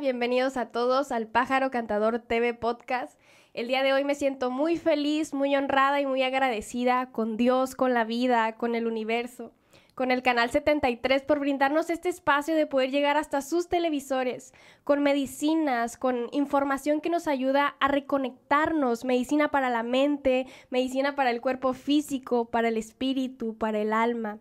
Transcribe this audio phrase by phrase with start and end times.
[0.00, 3.18] Bienvenidos a todos al Pájaro Cantador TV Podcast.
[3.52, 7.74] El día de hoy me siento muy feliz, muy honrada y muy agradecida con Dios,
[7.74, 9.52] con la vida, con el universo,
[9.96, 15.02] con el Canal 73 por brindarnos este espacio de poder llegar hasta sus televisores, con
[15.02, 21.40] medicinas, con información que nos ayuda a reconectarnos, medicina para la mente, medicina para el
[21.40, 24.38] cuerpo físico, para el espíritu, para el alma.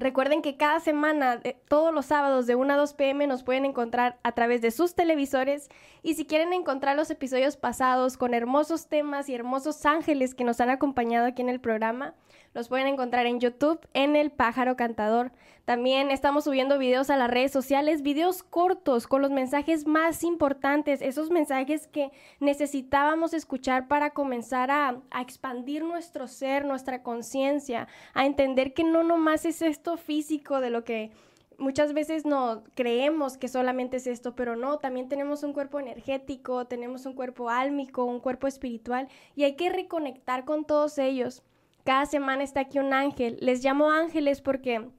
[0.00, 4.18] Recuerden que cada semana, todos los sábados de 1 a 2 pm, nos pueden encontrar
[4.22, 5.68] a través de sus televisores.
[6.02, 10.58] Y si quieren encontrar los episodios pasados con hermosos temas y hermosos ángeles que nos
[10.62, 12.14] han acompañado aquí en el programa,
[12.52, 15.32] los pueden encontrar en YouTube en El Pájaro Cantador.
[15.64, 21.00] También estamos subiendo videos a las redes sociales, videos cortos con los mensajes más importantes,
[21.00, 28.74] esos mensajes que necesitábamos escuchar para comenzar a, expandir nuestro ser, nuestra conciencia, a entender
[28.74, 31.12] que no nomás es esto físico de lo que
[31.56, 36.66] muchas veces no creemos que solamente es esto, pero no, también tenemos un cuerpo energético,
[36.66, 41.44] tenemos un cuerpo álmico, un cuerpo espiritual y hay que reconectar con todos ellos.
[41.84, 43.38] Cada semana está aquí un ángel.
[43.40, 44.90] Les llamo ángeles porque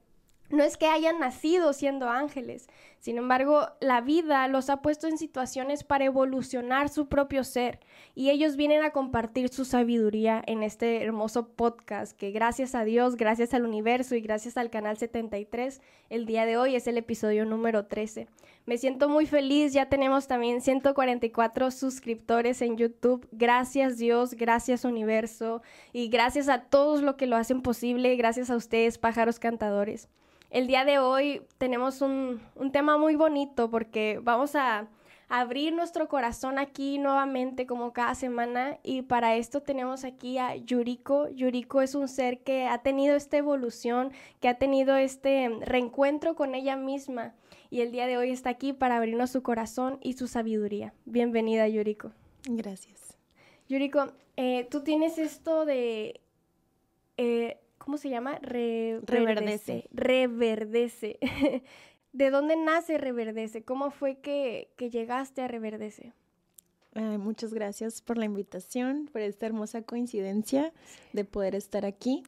[0.52, 2.68] no es que hayan nacido siendo ángeles,
[3.02, 7.80] sin embargo, la vida los ha puesto en situaciones para evolucionar su propio ser
[8.14, 13.16] y ellos vienen a compartir su sabiduría en este hermoso podcast que gracias a Dios,
[13.16, 17.44] gracias al universo y gracias al canal 73, el día de hoy es el episodio
[17.44, 18.28] número 13.
[18.66, 23.26] Me siento muy feliz, ya tenemos también 144 suscriptores en YouTube.
[23.32, 25.60] Gracias Dios, gracias universo
[25.92, 30.08] y gracias a todos los que lo hacen posible, gracias a ustedes, pájaros cantadores.
[30.52, 32.38] El día de hoy tenemos un,
[32.72, 34.86] tema muy bonito porque vamos a
[35.30, 41.30] abrir nuestro corazón aquí nuevamente como cada semana y para esto tenemos aquí a Yuriko.
[41.30, 46.54] Yuriko es un ser que ha tenido esta evolución, que ha tenido este reencuentro con
[46.54, 47.32] ella misma
[47.70, 50.92] y el día de hoy está aquí para abrirnos su corazón y su sabiduría.
[51.06, 52.12] Bienvenida Yuriko.
[52.44, 53.16] Gracias.
[53.70, 56.20] Yuriko, eh, tú tienes esto de...
[57.16, 58.38] Eh, ¿cómo se llama?
[58.42, 59.88] reverdece.
[59.92, 61.18] Reverdece.
[62.12, 63.62] ¿De dónde nace Reverdece?
[63.64, 66.12] ¿Cómo fue que, llegaste a Reverdece?
[66.94, 70.74] muchas gracias por la invitación, por esta hermosa coincidencia
[71.14, 72.22] de poder estar aquí.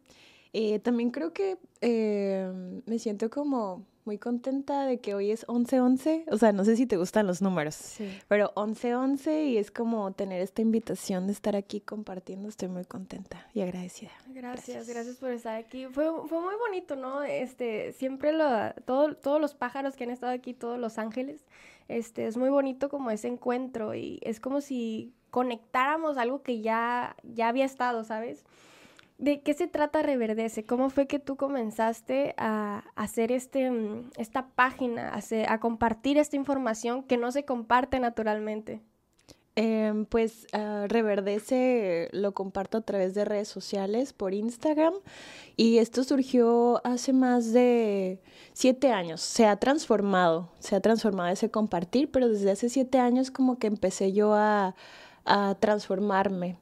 [0.55, 2.51] Eh, también creo que eh,
[2.87, 6.25] me siento como muy contenta de que hoy es 11-11.
[6.31, 8.19] O sea, no sé si te gustan los números, sí.
[8.29, 12.49] pero 11-11 y es como tener esta invitación de estar aquí compartiendo.
[12.49, 14.11] Estoy muy contenta y agradecida.
[14.29, 15.87] Gracias, gracias, por estar aquí.
[15.87, 17.23] Fue, fue muy bonito, ¿no?
[17.23, 21.45] Este, siempre lo, todo, todos los pájaros que han estado aquí, todos los ángeles,
[21.89, 27.17] este, es muy bonito como ese encuentro y es como si conectáramos algo que ya,
[27.23, 28.45] ya había estado, ¿sabes?
[29.19, 30.67] ¿De qué se trata Reverdece?
[30.67, 35.13] ¿Cómo fue que tú comenzaste a hacer este, mm, esta página,
[35.49, 38.81] a, compartir esta información que no se comparte naturalmente?
[39.57, 44.95] Em, pues uh, Reverdece lo comparto a través de redes sociales, por Instagram,
[45.57, 48.21] y esto surgió hace más de
[48.53, 49.21] siete años.
[49.21, 53.69] Se ha transformado, se ha transformado ese compartir, pero desde hace siete años como que
[53.69, 54.75] empecé yo a,
[55.25, 56.57] a transformarme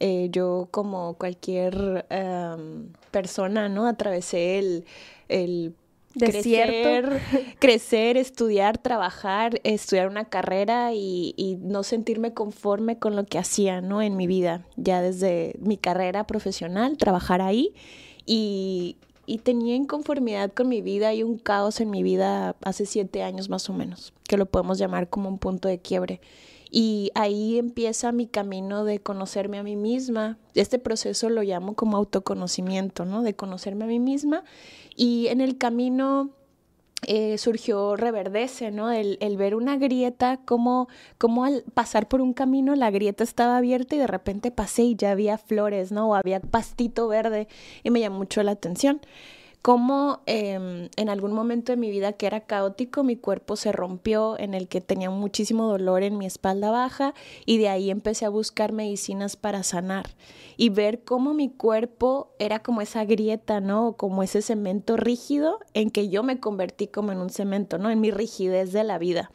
[0.00, 3.86] eh, yo como cualquier em, persona, ¿no?
[3.86, 4.84] Atravesé el,
[5.28, 5.74] el
[6.18, 7.20] Crecer,
[7.60, 13.80] crecer, estudiar, trabajar, estudiar una carrera y, y, no sentirme conforme con lo que hacía,
[13.80, 14.02] ¿no?
[14.02, 17.74] En mi vida, ya desde mi carrera profesional, trabajar ahí
[18.26, 23.22] y, y tenía inconformidad con mi vida y un caos en mi vida hace siete
[23.22, 26.20] años más o menos, que lo podemos llamar como un punto de quiebre.
[26.70, 30.38] Y ahí empieza mi camino de conocerme a mí misma.
[30.54, 33.22] Este proceso lo llamo como autoconocimiento, ¿no?
[33.22, 34.44] De conocerme a mí misma.
[34.94, 36.30] Y en el camino
[37.06, 38.90] eh, surgió Reverdece, ¿no?
[38.90, 43.56] El, el, ver una grieta, como, como al pasar por un camino la grieta estaba
[43.56, 46.08] abierta y de repente pasé y ya había flores, ¿no?
[46.08, 47.48] O había pastito verde
[47.84, 49.00] y me llamó mucho la atención
[49.62, 54.38] cómo em, en algún momento de mi vida que era caótico, mi cuerpo se rompió,
[54.38, 57.14] en el que tenía muchísimo dolor en mi espalda baja
[57.44, 60.08] y de ahí empecé a buscar medicinas para sanar
[60.56, 63.94] y ver cómo mi cuerpo era como esa grieta, ¿no?
[63.96, 67.90] Como ese cemento rígido en que yo me convertí como en un cemento, ¿no?
[67.90, 69.30] En mi rigidez de la vida,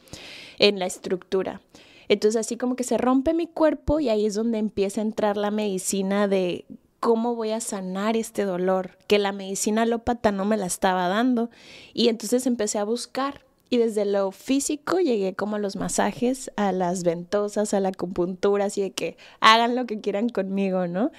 [0.58, 1.60] en la estructura.
[2.08, 5.36] Entonces así como que se rompe mi cuerpo y ahí es donde empieza a entrar
[5.36, 6.66] la medicina de
[7.04, 8.96] ¿cómo voy a sanar este dolor?
[9.08, 11.50] Que la medicina alópata no me la estaba dando.
[11.92, 13.42] Y entonces empecé a buscar.
[13.68, 18.64] Y desde lo físico llegué como a los masajes, a las ventosas, a la acupuntura,
[18.64, 21.10] así de que hagan lo que quieran conmigo, ¿no?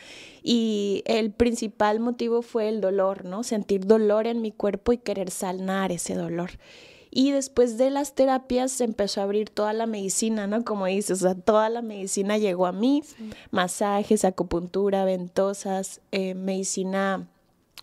[0.41, 3.43] Y el principal motivo fue el dolor, ¿no?
[3.43, 6.49] Sentir dolor en mi cuerpo y querer sanar ese dolor.
[7.17, 10.65] Y después de las terapias se empezó a abrir toda la medicina, ¿no?
[10.65, 13.03] Como dices, o sea, toda la medicina llegó a mí,
[13.51, 17.25] masajes, acupuntura, ventosas, eh, medicina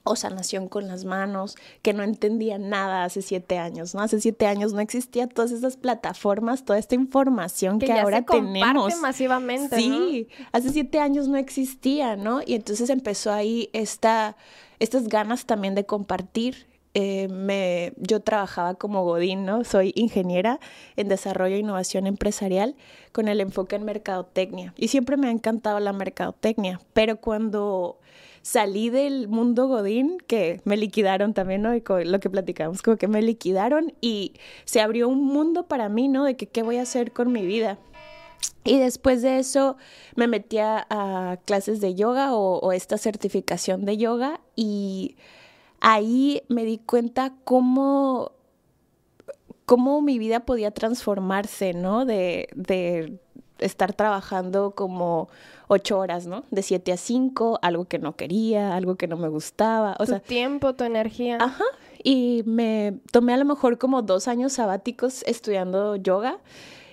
[0.04, 4.02] o sanación con las manos, que no entendía nada hace siete años, ¿no?
[4.02, 8.94] Hace siete años no existía todas esas plataformas, toda esta información que, ahora se tenemos.
[9.00, 9.76] masivamente.
[9.76, 12.42] Sí, hace siete años no existía, ¿no?
[12.44, 14.36] Y entonces empezó ahí esta,
[14.78, 16.70] estas ganas también de compartir.
[16.94, 19.64] Eh, me, yo trabajaba como Godín, ¿no?
[19.64, 20.60] Soy ingeniera
[20.96, 22.76] en desarrollo e innovación empresarial
[23.12, 24.74] con el enfoque en mercadotecnia.
[24.76, 27.98] Y siempre me ha encantado la mercadotecnia, pero cuando
[28.42, 31.74] salí del mundo Godín, que me liquidaron también, ¿no?
[31.74, 34.34] Y lo que platicamos, como que me liquidaron y
[34.64, 36.24] se abrió un mundo para mí, ¿no?
[36.24, 37.78] De que qué voy a hacer con mi vida.
[38.64, 39.76] Y después de eso
[40.14, 45.16] me metí a, clases de yoga o, esta certificación de yoga y
[45.82, 48.32] ahí me di cuenta cómo,
[49.66, 52.06] cómo mi vida podía transformarse, ¿no?
[52.06, 53.18] De, de
[53.58, 55.28] estar trabajando como
[55.66, 56.44] ocho horas, ¿no?
[56.50, 59.96] De siete a cinco, algo que no quería, algo que no me gustaba.
[59.98, 61.38] O tu tiempo, tu energía.
[61.40, 61.64] Ajá.
[62.04, 66.38] Y me tomé a lo mejor como dos años sabáticos estudiando yoga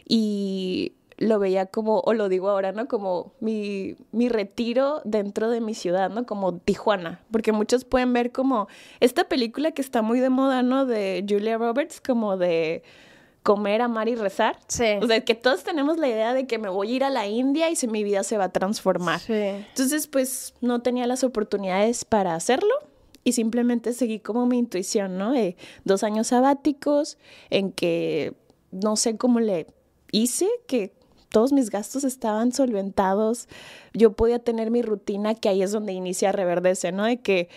[0.08, 2.88] y lo veía como, o lo digo ahora, ¿no?
[2.88, 6.26] Como mi, mi retiro dentro de mi ciudad, ¿no?
[6.26, 8.68] Como Tijuana, porque muchos pueden ver como
[9.02, 10.86] esta película que está muy de moda, ¿no?
[10.86, 12.84] De Julia Roberts, como de
[13.44, 14.60] comer, amar y rezar.
[14.68, 14.98] Sí.
[15.02, 17.28] O sea, que todos tenemos la idea de que me voy a ir a la
[17.28, 19.20] India y si mi vida se va a transformar.
[19.20, 19.34] Sí.
[19.34, 22.74] Entonces, pues no tenía las oportunidades para hacerlo
[23.26, 25.32] y simplemente seguí como mi intuición, ¿no?
[25.34, 27.18] De dos años sabáticos
[27.50, 28.36] en que
[28.72, 29.68] no sé cómo le
[30.12, 30.94] hice, que
[31.30, 33.48] todos mis gastos estaban solventados,
[33.94, 37.06] yo podía tener mi rutina, que ahí es donde inicia Reverdece, ¿no?
[37.06, 37.50] De que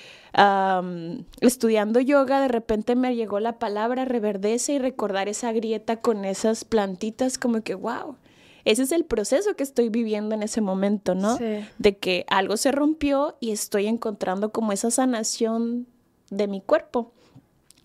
[1.41, 6.65] estudiando yoga de repente me llegó la palabra Reverdece y recordar esa grieta con esas
[6.65, 8.17] plantitas, como que, wow,
[8.65, 11.37] ese es el proceso que estoy viviendo en ese momento, ¿no?
[11.79, 15.87] De que algo se rompió y estoy encontrando como esa sanación
[16.31, 17.13] de mi cuerpo.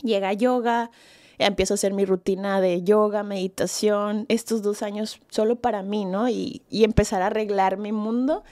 [0.03, 0.91] Llega yoga,
[1.39, 6.29] empiezo a hacer mi rutina de yoga, meditación, estos dos años solo para mí, ¿no?
[6.29, 8.43] Y, empezar a arreglar mi mundo.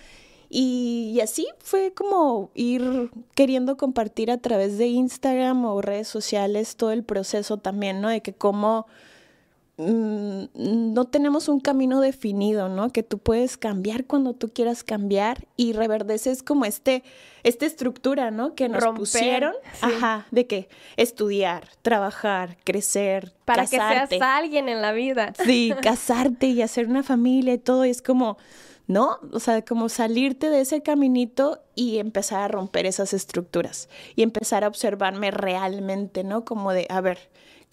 [0.50, 6.92] Y, así fue como ir queriendo compartir a través de Instagram o redes sociales todo
[6.92, 8.10] el proceso también, ¿no?
[8.10, 8.86] De que cómo
[9.78, 12.92] No tenemos un camino definido, ¿no?
[12.92, 17.04] Que tú puedes cambiar cuando tú quieras cambiar y reverdece es como este,
[17.44, 18.56] esta estructura, ¿no?
[18.56, 24.94] Que nos pusieron, ajá, de que estudiar, trabajar, crecer, para que seas alguien en la
[24.94, 25.34] vida.
[25.44, 28.38] Sí, casarte y hacer una familia y todo, y es como,
[28.88, 29.20] ¿no?
[29.34, 34.64] O sea, como salirte de ese caminito y empezar a romper esas estructuras y empezar
[34.64, 36.46] a observarme realmente, ¿no?
[36.46, 37.30] Como de, a ver,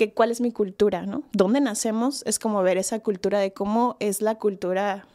[0.08, 1.22] que cuál es mi cultura, ¿no?
[1.32, 2.24] ¿Dónde nacemos?
[2.26, 5.06] Es como ver esa cultura de cómo es la cultura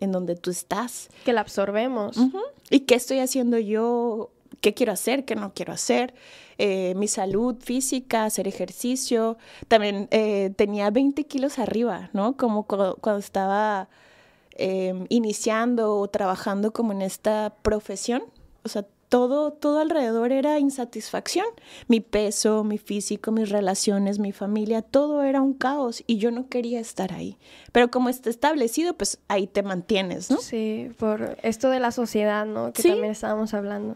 [0.00, 1.08] en donde tú estás.
[1.24, 2.18] Que la absorbemos.
[2.68, 4.32] ¿Y qué estoy haciendo yo?
[4.60, 5.24] ¿Qué quiero hacer?
[5.24, 6.12] ¿Qué no quiero hacer?
[6.58, 9.38] Eh, mi salud física, hacer ejercicio.
[9.66, 12.36] También eh, tenía 20 kilos arriba, ¿no?
[12.36, 13.88] Como cuando, estaba
[14.50, 18.24] em, iniciando o trabajando como en esta profesión.
[18.62, 21.46] O sea, todo, todo alrededor era insatisfacción.
[21.86, 26.48] Mi peso, mi físico, mis relaciones, mi familia, todo era un caos y yo no
[26.48, 27.38] quería estar ahí.
[27.70, 30.38] Pero como está establecido, pues ahí te mantienes, ¿no?
[30.38, 32.72] Sí, por esto de la sociedad, ¿no?
[32.72, 33.94] Que también estábamos hablando.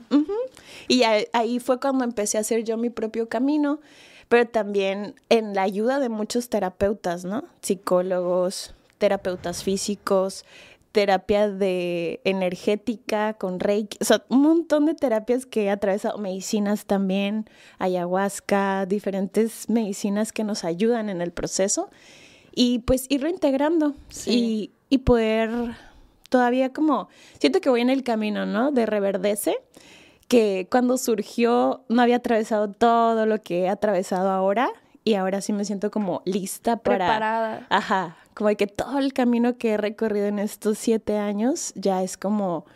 [0.87, 3.81] Y ahí fue cuando empecé a hacer yo mi propio camino,
[4.29, 7.43] pero también en la ayuda de muchos terapeutas, ¿no?
[7.61, 10.45] Psicólogos, terapeutas físicos,
[10.93, 16.87] terapia de energética con Reiki, o sea, un montón de terapias que he atravesado, medicinas
[16.87, 21.91] también, ayahuasca, diferentes medicinas que nos ayudan en el proceso
[22.55, 23.95] y pues ir reintegrando
[24.27, 25.77] y, y poder
[26.29, 28.73] todavía como, siento que voy en el camino, ¿no?
[28.73, 29.57] De reverdece,
[30.29, 34.71] que cuando surgió no había atravesado todo lo que he atravesado ahora
[35.05, 37.07] y ahora sí me siento como lista para...
[37.07, 37.67] Preparada.
[37.71, 42.17] Ajá, como que todo el camino que he recorrido en estos siete años ya es
[42.17, 42.67] como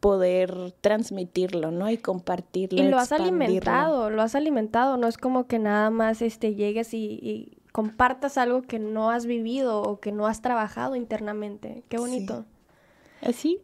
[0.00, 1.88] poder transmitirlo, ¿no?
[1.88, 2.82] Y compartirlo.
[2.82, 6.92] Y lo has alimentado, lo has alimentado, no es como que nada más este, llegues
[6.94, 11.84] y, compartas algo que no has vivido o que no has trabajado internamente.
[11.88, 12.44] Qué bonito.
[13.22, 13.60] Así.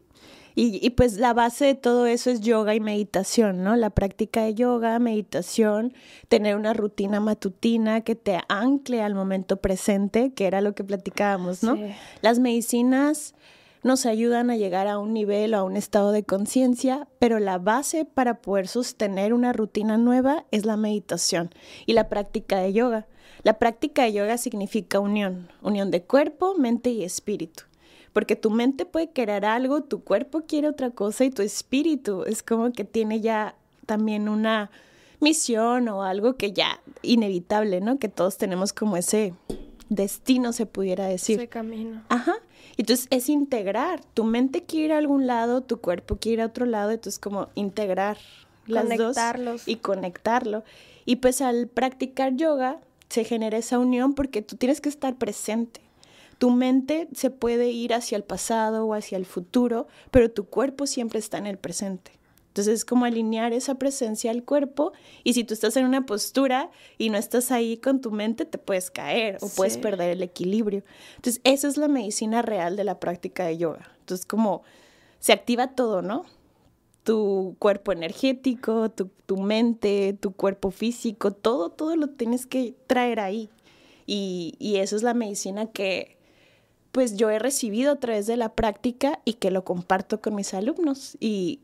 [0.55, 3.77] Y, pues la base de todo eso es yoga y meditación, ¿no?
[3.77, 5.95] La práctica de yoga, meditación,
[6.29, 11.63] tener una rutina matutina que te ancle al momento presente, que era lo que platicábamos,
[11.63, 11.79] ¿no?
[12.21, 13.35] Las medicinas
[13.83, 17.59] nos ayudan a llegar a un nivel o a un estado de conciencia, pero la
[17.59, 21.51] base para poder sostener una rutina nueva es la meditación
[21.87, 23.07] y la práctica de yoga.
[23.43, 27.70] La práctica de yoga significa unión, unión de cuerpo, mente y espíritu.
[28.13, 32.43] Porque tu mente puede querer algo, tu cuerpo quiere otra cosa y tu espíritu es
[32.43, 33.55] como que tiene ya
[33.87, 34.71] también una
[35.21, 37.99] misión o algo que ya inevitable, ¿no?
[37.99, 39.35] Que todos tenemos como ese
[39.89, 41.39] destino, se pudiera decir.
[41.39, 42.03] Ese camino.
[42.09, 42.37] Ajá.
[42.77, 44.03] Entonces es integrar.
[44.15, 47.19] Tu mente quiere ir a algún lado, tu cuerpo quiere ir a otro lado, entonces
[47.19, 48.17] como integrar
[48.67, 49.17] las dos
[49.67, 50.65] y conectarlo.
[51.05, 55.81] Y pues al practicar yoga se genera esa unión porque tú tienes que estar presente.
[56.41, 60.87] Tu mente se puede ir hacia el pasado o hacia el futuro, pero tu cuerpo
[60.87, 62.13] siempre está en el presente.
[62.49, 66.71] Entonces es como alinear esa presencia al cuerpo y si tú estás en una postura
[66.97, 70.83] y no estás ahí con tu mente, te puedes caer o puedes perder el equilibrio.
[71.17, 73.93] Entonces esa es la medicina real de la práctica de yoga.
[73.99, 74.63] Entonces como
[75.19, 76.25] se activa todo, ¿no?
[77.05, 83.21] Tu cuerpo energético, tu, tu mente, tu cuerpo físico, todo, todo lo tienes que traer
[83.21, 83.51] ahí.
[84.07, 86.17] Y, y eso es la medicina que,
[86.93, 90.55] pues yo he recibido a través de la práctica y que lo comparto con mis
[90.55, 91.17] alumnos.
[91.21, 91.61] Y,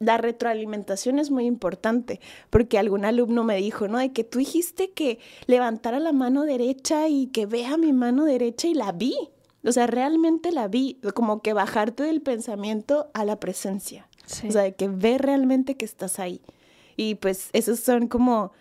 [0.00, 3.98] la retroalimentación es muy importante, porque algún alumno me dijo, ¿no?
[3.98, 8.68] De que tú dijiste que levantara la mano derecha y que vea mi mano derecha
[8.68, 9.16] y la vi.
[9.64, 14.08] O sea, realmente la vi, como que bajarte del pensamiento a la presencia.
[14.46, 16.42] O sea, de que ve realmente que estás ahí.
[16.96, 18.52] Y pues esas son como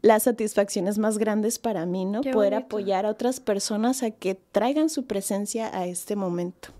[0.00, 2.20] las satisfacciones más grandes para mí, ¿no?
[2.20, 6.70] Poder apoyar a otras personas a que traigan su presencia a este momento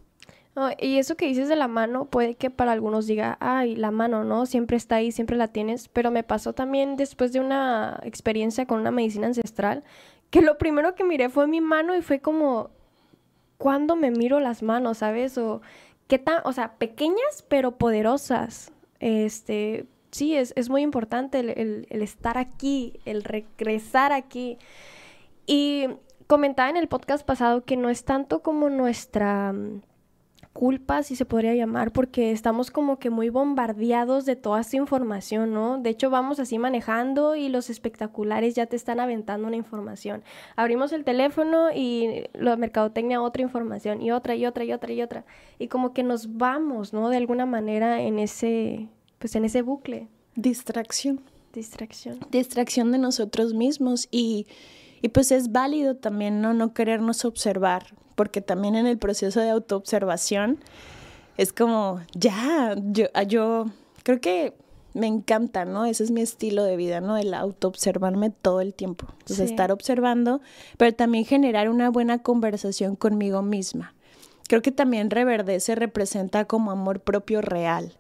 [0.78, 4.24] y eso que dices de la mano, puede que para algunos diga, ay, la mano,
[4.24, 4.46] ¿no?
[4.46, 8.80] Siempre está ahí, siempre la tienes, pero me pasó también después de una experiencia con
[8.80, 9.84] una medicina ancestral,
[10.30, 12.70] que lo primero que miré fue mi mano y fue como,
[13.56, 15.38] ¿cuándo me miro las manos, sabes?
[15.38, 15.62] O
[16.08, 18.72] qué tan, o sea, pequeñas pero poderosas.
[19.00, 24.58] Este, sí, es, es muy importante el, el estar aquí, el regresar aquí.
[25.46, 25.88] Y
[26.26, 29.54] comentaba en el podcast pasado que no es tanto como nuestra
[30.58, 35.52] culpa, si se podría llamar, porque estamos como que muy bombardeados de toda esta información,
[35.54, 35.78] ¿no?
[35.78, 40.24] De hecho, vamos así manejando y los espectaculares ya te están aventando una información.
[40.56, 45.00] Abrimos el teléfono y la mercadotecnia otra información y otra y otra y otra y
[45.00, 45.24] otra.
[45.60, 47.08] Y como que nos vamos, ¿no?
[47.08, 48.88] De alguna manera en ese,
[49.18, 50.08] pues en ese bucle.
[50.34, 51.20] Distracción.
[51.52, 52.20] Distracción.
[52.30, 54.46] Distracción de nosotros mismos y,
[55.02, 56.54] y pues es válido también, ¿no?
[56.54, 57.86] No querernos observar
[58.18, 60.58] porque también en el proceso de autoobservación
[61.36, 63.66] es como, ya, yo, ah, yo
[64.02, 64.54] creo que
[64.92, 65.84] me encanta, ¿no?
[65.84, 67.16] Ese es mi estilo de vida, ¿no?
[67.16, 69.06] El autoobservarme todo el tiempo.
[69.20, 70.40] Entonces, estar observando,
[70.76, 73.94] pero también generar una buena conversación conmigo misma.
[74.48, 77.96] Creo que también reverdece representa como amor propio real.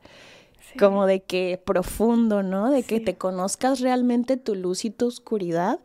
[0.78, 2.70] Como de que profundo, ¿no?
[2.70, 5.80] De que te conozcas realmente tu luz y tu oscuridad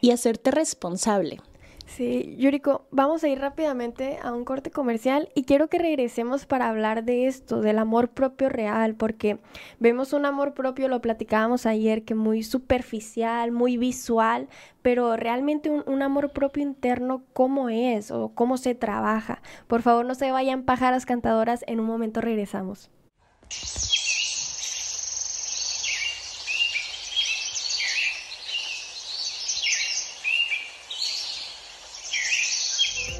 [0.00, 1.40] y hacerte responsable.
[1.86, 6.70] Sí, Yuriko, vamos a ir rápidamente a un corte comercial y quiero que regresemos para
[6.70, 9.38] hablar de esto, del amor propio real, porque
[9.78, 14.48] vemos un amor propio, lo platicábamos ayer, que muy superficial, muy visual,
[14.80, 19.42] pero realmente un, un amor propio interno, ¿cómo es o cómo se trabaja?
[19.66, 22.90] Por favor, no se vayan pájaras cantadoras, en un momento regresamos.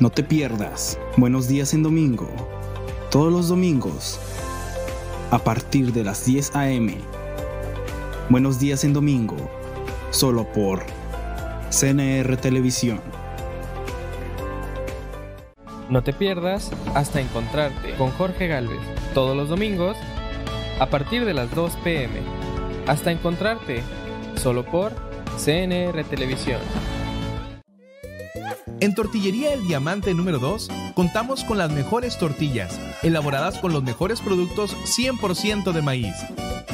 [0.02, 0.98] No te pierdas.
[1.16, 2.28] Buenos días en domingo.
[3.08, 4.18] Todos los domingos.
[5.30, 6.96] A partir de las 10 a.m.
[8.28, 9.36] Buenos días en domingo.
[10.10, 10.82] Solo por
[11.70, 13.00] CNR Televisión.
[15.88, 18.80] No te pierdas hasta encontrarte con Jorge Galvez
[19.14, 19.96] todos los domingos
[20.80, 22.18] a partir de las 2 pm.
[22.88, 23.84] Hasta encontrarte
[24.34, 24.90] solo por
[25.38, 26.58] CNR Televisión.
[28.82, 34.20] En Tortillería El Diamante número 2 contamos con las mejores tortillas, elaboradas con los mejores
[34.20, 36.16] productos 100% de maíz.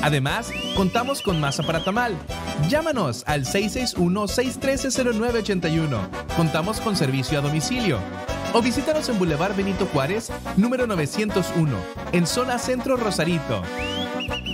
[0.00, 2.16] Además, contamos con masa para tamal.
[2.70, 6.08] Llámanos al 661-613-0981.
[6.34, 7.98] Contamos con servicio a domicilio.
[8.54, 11.76] O visítanos en Boulevard Benito Juárez, número 901,
[12.12, 13.60] en zona Centro Rosarito.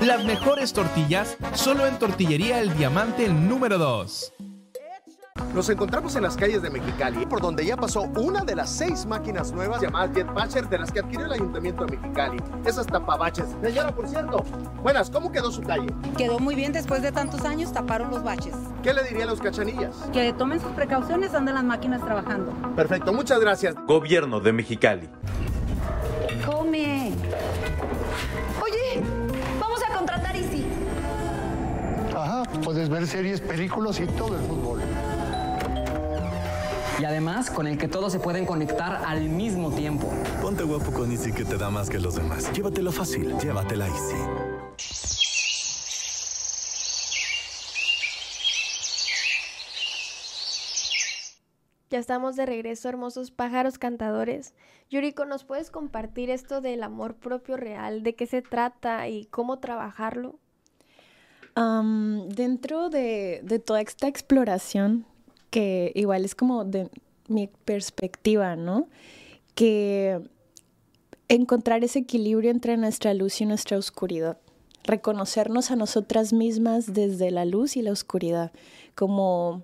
[0.00, 4.32] Las mejores tortillas solo en Tortillería El Diamante número 2.
[5.54, 9.06] Nos encontramos en las calles de Mexicali, por donde ya pasó una de las seis
[9.06, 12.42] máquinas nuevas llamadas Jetbatcher de las que adquirió el Ayuntamiento de Mexicali.
[12.66, 13.46] Esas tapabaches.
[13.62, 14.44] Señora, por cierto,
[14.82, 15.86] buenas, ¿cómo quedó su calle?
[16.18, 18.52] Quedó muy bien después de tantos años, taparon los baches.
[18.82, 19.94] ¿Qué le diría a los cachanillas?
[20.12, 22.52] Que tomen sus precauciones, andan las máquinas trabajando.
[22.74, 23.76] Perfecto, muchas gracias.
[23.86, 25.08] Gobierno de Mexicali.
[26.44, 27.12] come.
[28.60, 29.04] Oye,
[29.60, 30.66] vamos a contratar Easy.
[32.12, 34.80] Ajá, puedes ver series, películas y todo el fútbol.
[37.00, 40.12] Y además con el que todos se pueden conectar al mismo tiempo.
[40.40, 42.52] Ponte guapo con Easy que te da más que los demás.
[42.52, 44.16] Llévatelo fácil, llévatela Easy.
[51.90, 54.54] Ya estamos de regreso, hermosos pájaros cantadores.
[54.90, 58.02] Yuriko, ¿nos puedes compartir esto del amor propio real?
[58.02, 60.38] ¿De qué se trata y cómo trabajarlo?
[61.54, 65.06] dentro de, de, toda esta exploración,
[65.54, 66.90] que igual es como de
[67.28, 68.88] mi perspectiva, ¿no?
[69.54, 70.20] Que
[71.28, 74.36] encontrar ese equilibrio entre nuestra luz y nuestra oscuridad.
[74.82, 78.50] Reconocernos a nosotras mismas desde la luz y la oscuridad,
[78.96, 79.62] como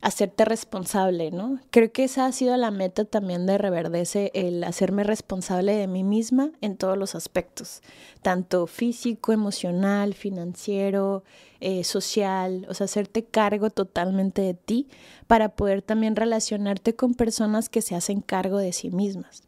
[0.00, 1.58] hacerte responsable, ¿no?
[1.70, 6.04] Creo que esa ha sido la meta también de Reverdece, el hacerme responsable de mí
[6.04, 7.82] misma en todos los aspectos,
[8.22, 11.24] tanto físico, emocional, financiero,
[11.60, 14.88] eh, social, o sea, hacerte cargo totalmente de ti
[15.26, 19.42] para poder también relacionarte con personas que se hacen cargo de sí mismas.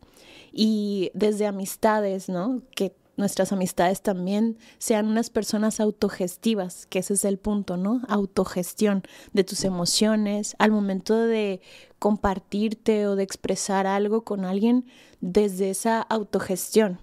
[0.52, 2.62] Y desde amistades, ¿no?
[2.74, 8.02] Que nuestras amistades también sean unas personas autogestivas, que ese es el punto, ¿no?
[8.08, 11.60] Autogestión de tus emociones al momento de
[12.00, 14.86] compartirte o de expresar algo con alguien
[15.20, 16.98] desde esa autogestión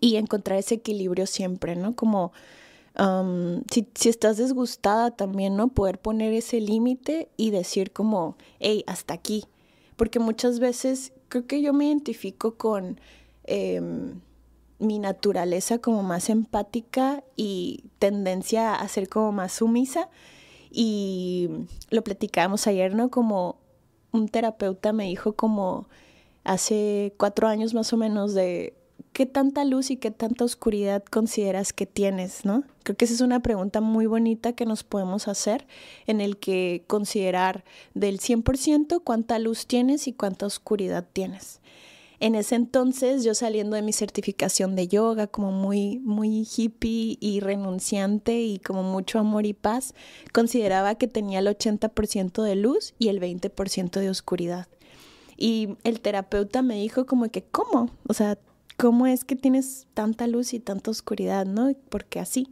[0.00, 1.94] y encontrar ese equilibrio siempre, ¿no?
[1.94, 2.32] Como
[3.70, 5.68] si, si, estás desgustada también, ¿no?
[5.68, 9.44] Poder poner ese límite y decir como, hey, hasta aquí.
[9.96, 13.00] Porque muchas veces creo que yo me identifico con...
[13.44, 14.20] Em,
[14.84, 20.08] mi naturaleza como más empática y tendencia a ser como más sumisa.
[20.70, 21.48] Y
[21.90, 23.10] lo platicábamos ayer, ¿no?
[23.10, 23.56] Como
[24.12, 25.88] un terapeuta me dijo como
[26.44, 28.74] hace cuatro años más o menos de
[29.14, 32.64] qué tanta luz y qué tanta oscuridad consideras que tienes, ¿no?
[32.82, 35.66] Creo que esa es una pregunta muy bonita que nos podemos hacer
[36.06, 41.60] en el que considerar del 100% cuánta luz tienes y cuánta oscuridad tienes.
[42.20, 47.40] En ese entonces, yo saliendo de mi certificación de yoga, como muy, muy hippie y
[47.40, 49.94] renunciante y como mucho amor y paz,
[50.32, 54.68] consideraba que tenía el 80% de luz y el 20% de oscuridad.
[55.36, 57.90] Y el terapeuta me dijo como que, ¿cómo?
[58.08, 58.38] O sea,
[58.76, 61.72] ¿cómo es que tienes tanta luz y tanta oscuridad, no?
[61.88, 62.48] Porque así.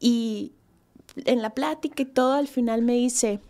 [0.00, 0.52] Y
[1.24, 3.40] en la plática y todo, al final me dice,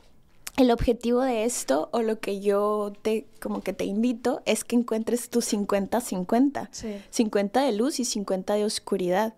[0.56, 4.76] el objetivo de esto o lo que yo te como que te invito es que
[4.76, 6.68] encuentres tu 50-50.
[7.10, 9.34] 50 de luz y 50 de oscuridad.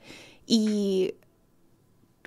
[0.46, 1.14] Y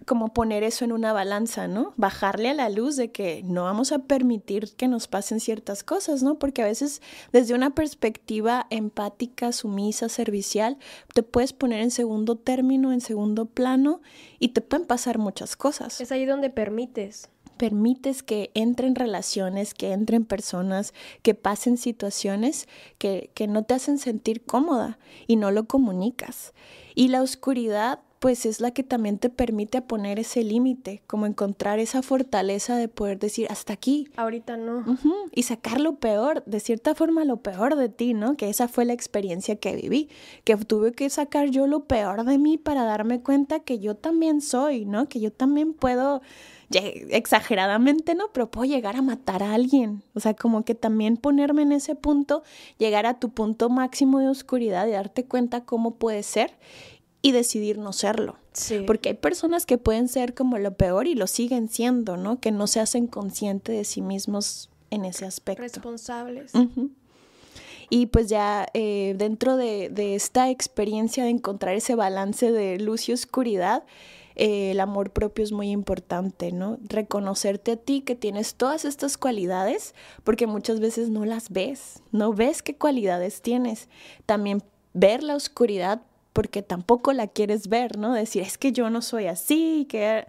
[0.06, 1.94] como poner eso en una balanza, ¿no?
[1.98, 6.22] Bajarle a la luz de que no vamos a permitir que nos pasen ciertas cosas,
[6.22, 6.38] ¿no?
[6.38, 10.78] Porque a veces desde una perspectiva empática, sumisa, servicial,
[11.14, 14.02] te puedes poner en segundo término, en segundo plano
[14.38, 16.00] y te pueden pasar muchas cosas.
[16.02, 23.32] Es ahí donde permites permites que entren relaciones, que entren personas, que pasen situaciones que,
[23.34, 26.54] que no te hacen sentir cómoda y no lo comunicas.
[26.96, 31.78] Y la oscuridad pues es la que también te permite poner ese límite, como encontrar
[31.78, 34.08] esa fortaleza de poder decir hasta aquí.
[34.16, 34.84] Ahorita no.
[35.32, 38.36] Y sacar lo peor, de cierta forma lo peor de ti, ¿no?
[38.36, 40.10] Que esa fue la experiencia que viví,
[40.44, 44.42] que tuve que sacar yo lo peor de mí para darme cuenta que yo también
[44.42, 45.08] soy, ¿no?
[45.08, 46.24] Que yo también puedo
[46.72, 48.30] exageradamente, ¿no?
[48.34, 50.04] Pero puedo llegar a matar a alguien.
[50.14, 52.44] O sea, como que también ponerme en ese punto,
[52.78, 56.58] llegar a tu punto máximo de oscuridad y darte cuenta cómo puede ser
[57.22, 58.38] y decidir no serlo.
[58.54, 58.84] Sí.
[58.86, 62.40] Porque hay personas que pueden ser como lo peor y lo siguen siendo, ¿no?
[62.40, 65.62] Que no se hacen conscientes de sí mismos en ese aspecto.
[65.62, 66.52] Responsables.
[67.90, 73.10] Y pues ya eh, dentro de, de, esta experiencia de encontrar ese balance de luz
[73.10, 73.84] y oscuridad,
[74.36, 76.78] eh, el amor propio es muy importante, ¿no?
[76.84, 82.34] Reconocerte a ti que tienes todas estas cualidades, porque muchas veces no las ves, no
[82.34, 83.88] ves qué cualidades tienes.
[84.26, 84.62] También
[84.94, 86.02] ver la oscuridad
[86.34, 88.14] porque tampoco la quieres ver, ¿no?
[88.14, 90.28] Decir, es que yo no soy así, que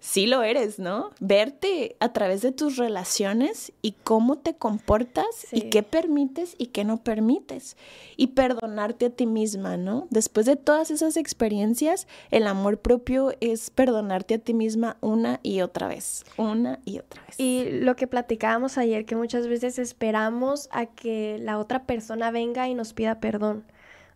[0.00, 1.10] sí lo eres, ¿no?
[1.20, 6.84] Verte a través de tus relaciones y cómo te comportas y qué permites y qué
[6.84, 7.76] no permites.
[8.16, 10.08] Y perdonarte a ti misma, ¿no?
[10.10, 15.60] Después de todas esas experiencias, el amor propio es perdonarte a ti misma una y
[15.60, 17.38] otra vez, una y otra vez.
[17.38, 22.68] Y lo que platicábamos ayer, que muchas veces esperamos a que la otra persona venga
[22.68, 23.64] y nos pida perdón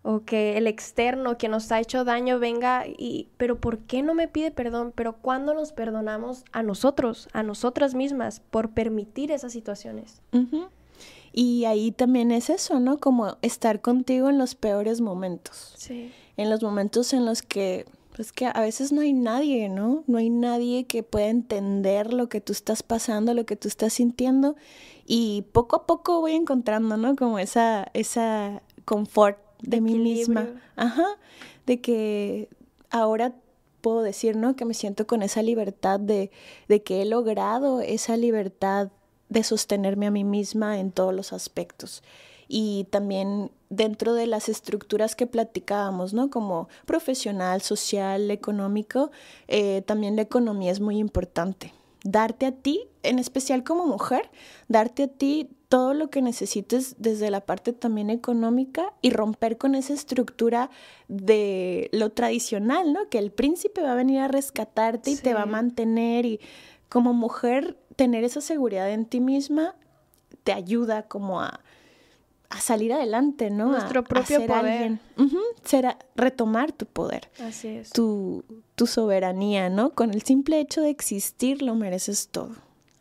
[0.04, 4.14] o que el externo que nos ha hecho daño venga y, pero ¿por qué no
[4.14, 4.92] me pide perdón?
[4.94, 10.20] Pero ¿cuándo nos perdonamos a nosotros, a nosotras mismas, por permitir esas situaciones?
[11.32, 12.98] Y ahí también es eso, ¿no?
[12.98, 15.72] Como estar contigo en los peores momentos.
[15.78, 16.12] Sí.
[16.36, 20.04] En los momentos en los que, pues que a veces no hay nadie, ¿no?
[20.06, 23.94] No hay nadie que pueda entender lo que tú estás pasando, lo que tú estás
[23.94, 24.54] sintiendo.
[25.06, 27.16] Y poco a poco voy encontrando, ¿no?
[27.16, 30.48] Como esa, esa confort de mí misma.
[30.76, 31.06] Ajá.
[31.66, 32.48] De que
[32.90, 33.34] ahora
[33.80, 34.56] puedo decir, ¿no?
[34.56, 36.30] Que me siento con esa libertad de,
[36.68, 38.90] de que he logrado esa libertad
[39.28, 42.02] de sostenerme a mí misma en todos los aspectos.
[42.46, 46.30] Y también dentro de las estructuras que platicábamos, ¿no?
[46.30, 49.10] Como profesional, social, económico,
[49.48, 51.72] eh, también la economía es muy importante.
[52.04, 54.30] Darte a ti, en especial como mujer,
[54.68, 59.74] darte a ti todo lo que necesites desde la parte también económica y romper con
[59.74, 60.70] esa estructura
[61.08, 63.08] de lo tradicional, ¿no?
[63.08, 66.38] Que el príncipe va a venir a rescatarte y te va a mantener y
[66.88, 69.74] como mujer tener esa seguridad en ti misma
[70.44, 71.58] te ayuda como a,
[72.50, 73.72] a salir adelante, ¿no?
[73.72, 74.64] Nuestro propio ser poder.
[74.72, 75.00] alguien.
[75.18, 77.90] Ujú, ser a- retomar tu poder, Así es.
[77.90, 78.44] tu,
[78.76, 79.90] tu soberanía, ¿no?
[79.90, 82.50] Con el simple hecho de existir lo mereces todo.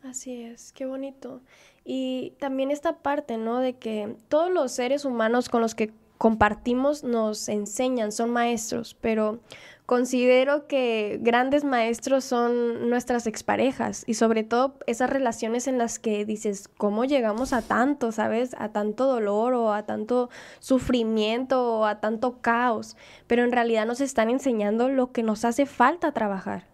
[0.02, 1.40] Así es, qué bonito.
[1.84, 3.60] Y también esta parte, ¿no?
[3.60, 9.40] De que todos los seres humanos con los que compartimos nos enseñan, son maestros, pero
[9.86, 16.24] considero que grandes maestros son nuestras exparejas y sobre todo esas relaciones en las que
[16.24, 18.54] dices, ¿cómo llegamos a tanto, sabes?
[18.58, 24.00] A tanto dolor o a tanto sufrimiento o a tanto caos, pero en realidad nos
[24.00, 26.64] están enseñando lo que nos hace falta trabajar.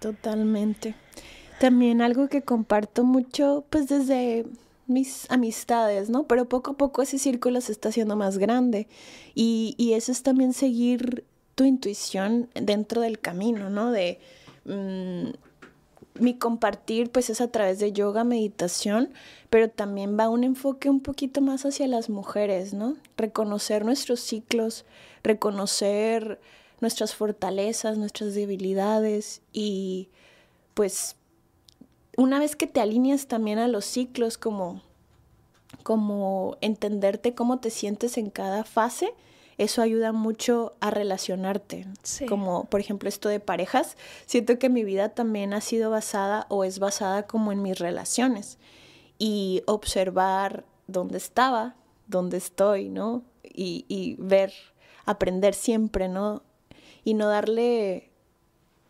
[0.00, 0.94] Totalmente.
[1.60, 4.46] También algo que comparto mucho, pues desde
[4.86, 6.24] mis amistades, ¿no?
[6.24, 8.88] Pero poco a poco ese círculo se está haciendo más grande.
[9.34, 13.90] Y, y eso es también seguir tu intuición dentro del camino, ¿no?
[13.90, 14.20] De
[14.66, 15.30] mm,
[16.20, 19.10] mi compartir, pues es a través de yoga, meditación,
[19.50, 22.96] pero también va un enfoque un poquito más hacia las mujeres, ¿no?
[23.16, 24.84] Reconocer nuestros ciclos,
[25.22, 26.40] reconocer
[26.80, 30.08] nuestras fortalezas, nuestras debilidades y
[30.74, 31.16] pues
[32.16, 34.82] una vez que te alineas también a los ciclos, como,
[35.82, 39.12] como entenderte cómo te sientes en cada fase,
[39.58, 41.86] eso ayuda mucho a relacionarte.
[42.02, 42.26] Sí.
[42.26, 46.64] Como por ejemplo esto de parejas, siento que mi vida también ha sido basada o
[46.64, 48.58] es basada como en mis relaciones
[49.18, 51.74] y observar dónde estaba,
[52.06, 53.22] dónde estoy, ¿no?
[53.42, 54.52] Y, y ver,
[55.06, 56.42] aprender siempre, ¿no?
[57.04, 58.10] Y no darle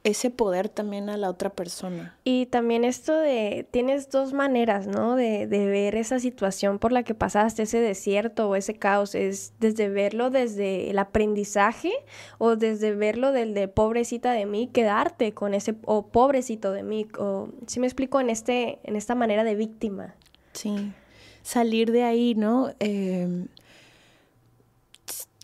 [0.06, 2.16] ese poder también a la otra persona.
[2.22, 5.16] Y también esto de, tienes dos maneras, ¿no?
[5.16, 9.16] De, de ver esa situación por la que pasaste, ese desierto o ese caos.
[9.16, 11.92] Es desde verlo desde el aprendizaje
[12.38, 17.08] o desde verlo del de pobrecita de mí, quedarte con ese, o pobrecito de mí,
[17.18, 20.14] o si me explico en, este, en esta manera de víctima.
[20.52, 20.92] Sí,
[21.42, 22.72] salir de ahí, ¿no?
[22.78, 23.46] Eh,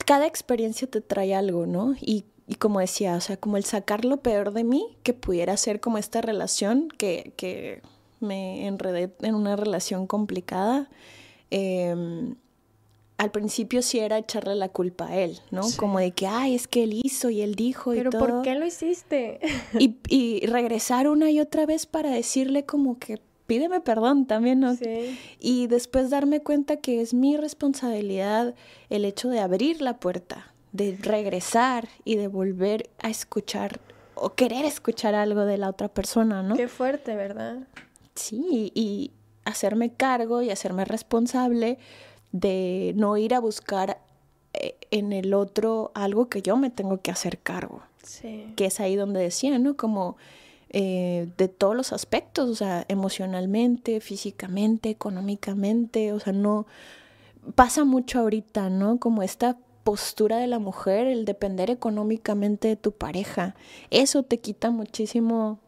[0.07, 1.97] cada experiencia te trae algo, ¿no?
[2.01, 5.57] Y, y, como decía, o sea, como el sacar lo peor de mí, que pudiera
[5.57, 7.81] ser como esta relación, que, que
[8.21, 10.91] me enredé en una relación complicada.
[11.51, 12.35] Eh,
[13.17, 15.63] al principio sí era echarle la culpa a él, ¿no?
[15.63, 15.79] Sí.
[15.79, 18.21] Como de que, ay, es que él hizo y él dijo Pero y todo.
[18.21, 19.41] ¿por qué lo hiciste?
[19.79, 24.77] y, y regresar una y otra vez para decirle como que pídeme perdón también, ¿no?
[24.77, 25.19] Sí.
[25.41, 28.55] Y después darme cuenta que es mi responsabilidad
[28.91, 33.81] el hecho de abrir la puerta, de regresar y de volver a escuchar
[34.15, 36.55] o querer escuchar algo de la otra persona, ¿no?
[36.55, 37.59] Qué fuerte, ¿verdad?
[38.15, 39.11] Sí, y
[39.45, 41.79] hacerme cargo y hacerme responsable
[42.31, 44.01] de no ir a buscar
[44.55, 47.83] eh, en el otro algo que yo me tengo que hacer cargo.
[48.03, 48.53] Sí.
[48.57, 49.77] Que es ahí donde decía, ¿no?
[49.77, 50.17] Como
[50.71, 56.67] eh, de todos los aspectos, o sea, emocionalmente, físicamente, económicamente, o sea, no
[57.55, 58.99] pasa mucho ahorita, ¿no?
[58.99, 63.55] Como esta postura de la mujer, el depender económicamente de tu pareja,
[63.91, 65.59] eso te quita muchísimo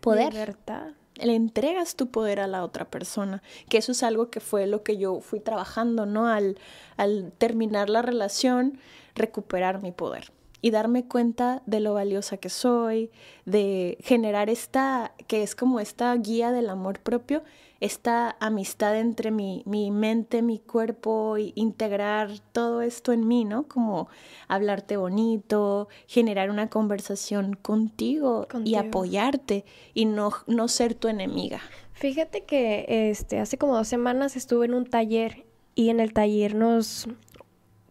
[0.00, 0.32] poder.
[0.32, 0.88] Libertad.
[1.14, 4.84] Le entregas tu poder a la otra persona, que eso es algo que fue lo
[4.84, 6.28] que yo fui trabajando, ¿no?
[6.28, 6.58] Al,
[6.96, 8.78] al terminar la relación,
[9.16, 13.10] recuperar mi poder y darme cuenta de lo valiosa que soy,
[13.44, 17.42] de generar esta, que es como esta guía del amor propio,
[17.80, 23.68] esta amistad entre mi, mi mente, mi cuerpo, y integrar todo esto en mí, ¿no?
[23.68, 24.08] Como
[24.48, 28.64] hablarte bonito, generar una conversación contigo, contigo.
[28.64, 31.60] y apoyarte y no, no ser tu enemiga.
[31.92, 35.44] Fíjate que este, hace como dos semanas estuve en un taller
[35.74, 37.08] y en el taller nos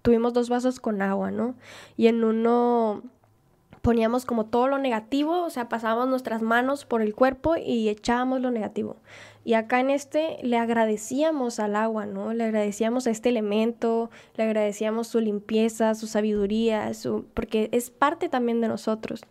[0.08, 1.56] tuvimos dos vasos con agua, ¿no?
[1.98, 3.04] Y en uno
[3.82, 8.40] poníamos como todo lo negativo, o sea, pasábamos nuestras manos por el cuerpo y echábamos
[8.40, 8.96] lo negativo.
[9.44, 12.34] Y acá en este le agradecíamos al agua, ¿no?
[12.34, 17.26] Le agradecíamos a este elemento, le agradecíamos su limpieza, su sabiduría, su...
[17.34, 19.26] porque es parte también de nosotros.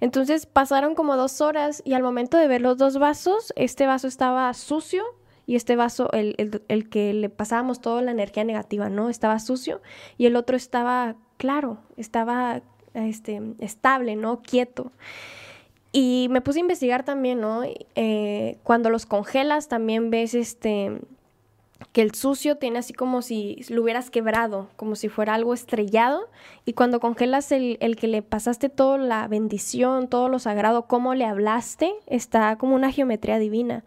[0.00, 4.08] Entonces pasaron como dos horas y al momento de ver los dos vasos, este vaso
[4.08, 5.04] estaba sucio
[5.46, 9.10] y este vaso, el, el, el que le pasábamos toda la energía negativa, ¿no?
[9.10, 9.82] Estaba sucio
[10.18, 12.62] y el otro estaba claro, estaba
[12.94, 14.40] este, estable, ¿no?
[14.42, 14.92] Quieto.
[15.92, 17.62] Y me puse a investigar también, ¿no?
[17.94, 21.00] Eh, cuando los congelas también ves este
[21.92, 26.28] que el sucio tiene así como si lo hubieras quebrado, como si fuera algo estrellado.
[26.64, 31.14] Y cuando congelas el, el que le pasaste toda la bendición, todo lo sagrado, cómo
[31.14, 33.84] le hablaste, está como una geometría divina.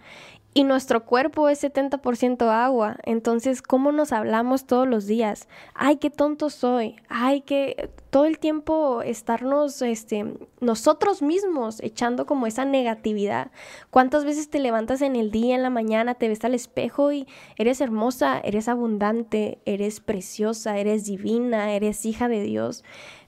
[0.58, 2.98] Y nuestro cuerpo es 70% agua.
[3.04, 5.48] Entonces, ¿cómo nos hablamos todos los días?
[5.76, 6.96] Ay, qué tonto soy.
[7.10, 13.52] Ay, que todo el tiempo estarnos, este, nosotros mismos echando como esa negatividad.
[13.92, 17.28] ¿Cuántas veces te levantas en el día, en la mañana, te ves al espejo y
[17.58, 22.84] eres hermosa, eres abundante, eres preciosa, eres divina, eres hija de Dios?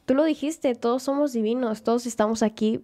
[0.08, 2.84] Tú lo dijiste, todos somos divinos, todos estamos aquí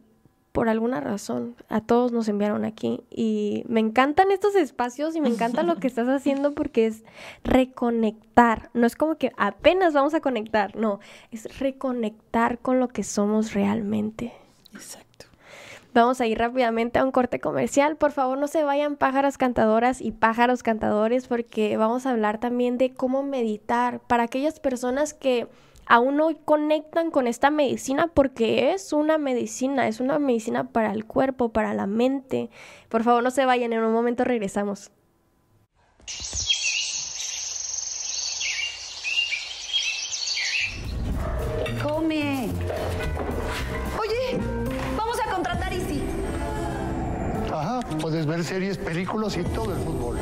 [0.56, 1.58] por alguna razón.
[1.68, 5.88] A todos nos enviaron aquí y me encantan estos espacios y me encanta lo que
[5.88, 7.04] estás haciendo porque es
[7.44, 8.70] reconectar.
[8.74, 13.54] No es como que apenas vamos a conectar, no, es reconectar con lo que somos
[13.54, 14.32] realmente.
[14.74, 15.26] Exacto.
[15.94, 17.98] Vamos a ir rápidamente a un corte comercial.
[17.98, 22.78] Por favor, no se vayan pájaras cantadoras y pájaros cantadores porque vamos a hablar también
[22.78, 25.50] de cómo meditar para aquellas personas que
[25.86, 31.06] aún no conectan con esta medicina porque es una medicina, es una medicina para el
[31.06, 32.50] cuerpo, para la mente.
[32.90, 34.92] Por favor, no se vayan, en un momento regresamos.
[41.82, 42.50] Come.
[44.00, 44.40] Oye,
[44.98, 46.02] vamos a contratar Easy.
[47.52, 50.18] Ajá, puedes ver series, películas y todo el fútbol.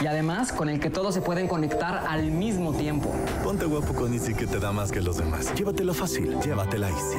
[0.00, 3.14] Y además, con el que todos se pueden conectar al mismo tiempo.
[3.44, 5.52] Ponte guapo con Easy que te da más que los demás.
[5.54, 7.18] Llévatelo fácil, llévatela Easy.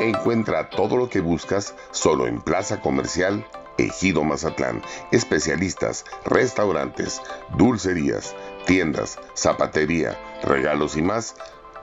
[0.00, 3.44] Encuentra todo lo que buscas solo en Plaza Comercial
[3.78, 4.82] Ejido Mazatlán.
[5.10, 7.20] Especialistas, restaurantes,
[7.56, 8.34] dulcerías,
[8.66, 11.34] tiendas, zapatería, regalos y más,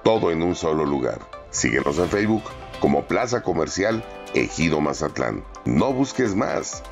[0.04, 1.20] todo en un solo lugar.
[1.50, 2.44] Síguenos en Facebook
[2.80, 4.04] como Plaza Comercial
[4.34, 5.44] Ejido Mazatlán.
[5.66, 6.84] No busques más.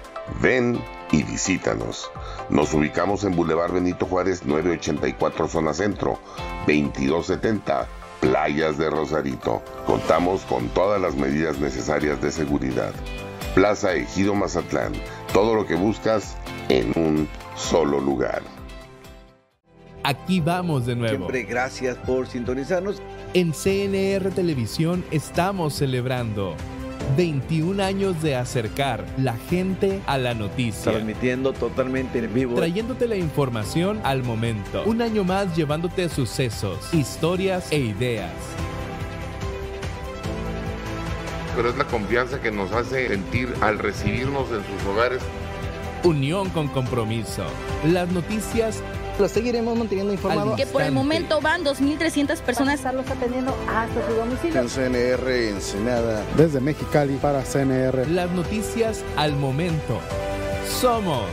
[0.42, 0.80] Ven
[1.12, 2.12] y visítanos.
[2.50, 6.20] Nos ubicamos en Boulevard Benito Juárez 984 Zona Centro,
[6.68, 7.88] 2270
[8.20, 9.62] Playas de Rosarito.
[9.86, 12.94] Contamos con todas las medidas necesarias de seguridad.
[13.56, 14.94] Plaza Ejido Mazatlán.
[15.34, 18.42] Todo lo que buscas en un solo lugar.
[20.04, 21.18] Aquí vamos de nuevo.
[21.18, 23.02] Siempre gracias por sintonizarnos.
[23.34, 26.56] En CNR Televisión estamos celebrando
[27.20, 30.94] 21 años de acercar la gente a la noticia.
[30.94, 32.56] Transmitiendo totalmente en vivo.
[32.56, 34.84] Trayéndote la información al momento.
[34.86, 38.32] Un año más llevándote sucesos, historias e ideas.
[41.58, 45.22] Pero es la confianza que nos hace sentir al recibirnos en sus hogares.
[46.06, 47.44] Unión con compromiso.
[47.86, 48.82] Las noticias
[49.20, 50.56] los seguiremos manteniendo informados.
[50.56, 52.76] Que por el momento van 2.300 personas.
[52.76, 54.62] estarlos atendiendo hasta su domicilio.
[54.62, 56.24] En CNR Ensenada.
[56.38, 58.08] Desde Mexicali para CNR.
[58.10, 60.00] Las noticias al momento.
[60.80, 61.26] Somos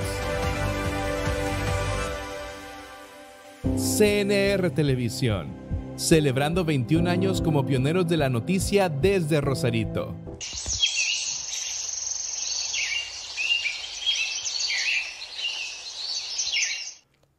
[3.77, 5.55] CNR Televisión.
[5.97, 10.15] Celebrando 21 años como pioneros de la noticia desde Rosarito.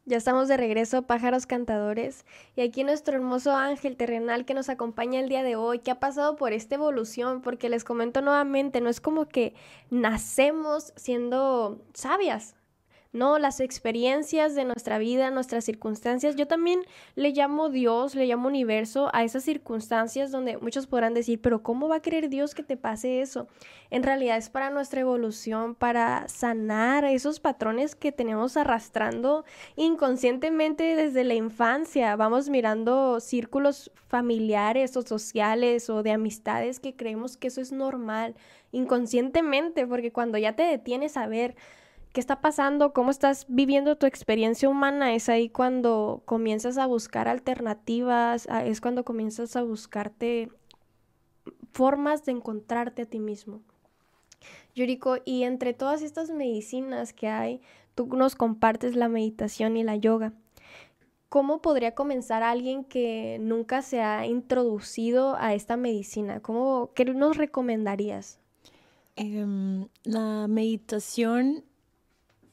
[0.08, 2.24] Ya estamos de regreso, pájaros cantadores,
[2.56, 6.00] y aquí nuestro hermoso ángel terrenal que nos acompaña el día de hoy, que ha
[6.00, 9.52] pasado por esta evolución, porque les comento nuevamente, no es como que
[9.90, 12.54] nacemos siendo sabias,
[13.12, 16.36] no, las experiencias de nuestra vida, nuestras circunstancias.
[16.36, 16.80] Yo también
[17.14, 21.88] le llamo Dios, le llamo universo a esas circunstancias donde muchos podrán decir, pero ¿cómo
[21.88, 23.48] va a querer Dios que te pase eso?
[23.90, 31.24] En realidad es para nuestra evolución, para sanar esos patrones que tenemos arrastrando inconscientemente desde
[31.24, 32.14] la infancia.
[32.14, 38.34] Vamos mirando círculos familiares o sociales o de amistades que creemos que eso es normal
[38.70, 41.56] inconscientemente, porque cuando ya te detienes a ver
[42.18, 47.28] qué está pasando, cómo estás viviendo tu experiencia humana, es ahí cuando comienzas a buscar
[47.28, 50.48] alternativas, es cuando comienzas a buscarte
[51.70, 53.60] formas de encontrarte a ti mismo.
[54.74, 57.60] Yuriko, y entre todas estas medicinas que hay,
[57.94, 60.32] tú nos compartes la meditación y la yoga.
[61.28, 66.40] ¿cómo podría comenzar alguien que nunca se ha introducido a esta medicina?
[66.40, 68.40] ¿Cómo, ¿Qué nos recomendarías?
[69.14, 71.64] Em, la meditación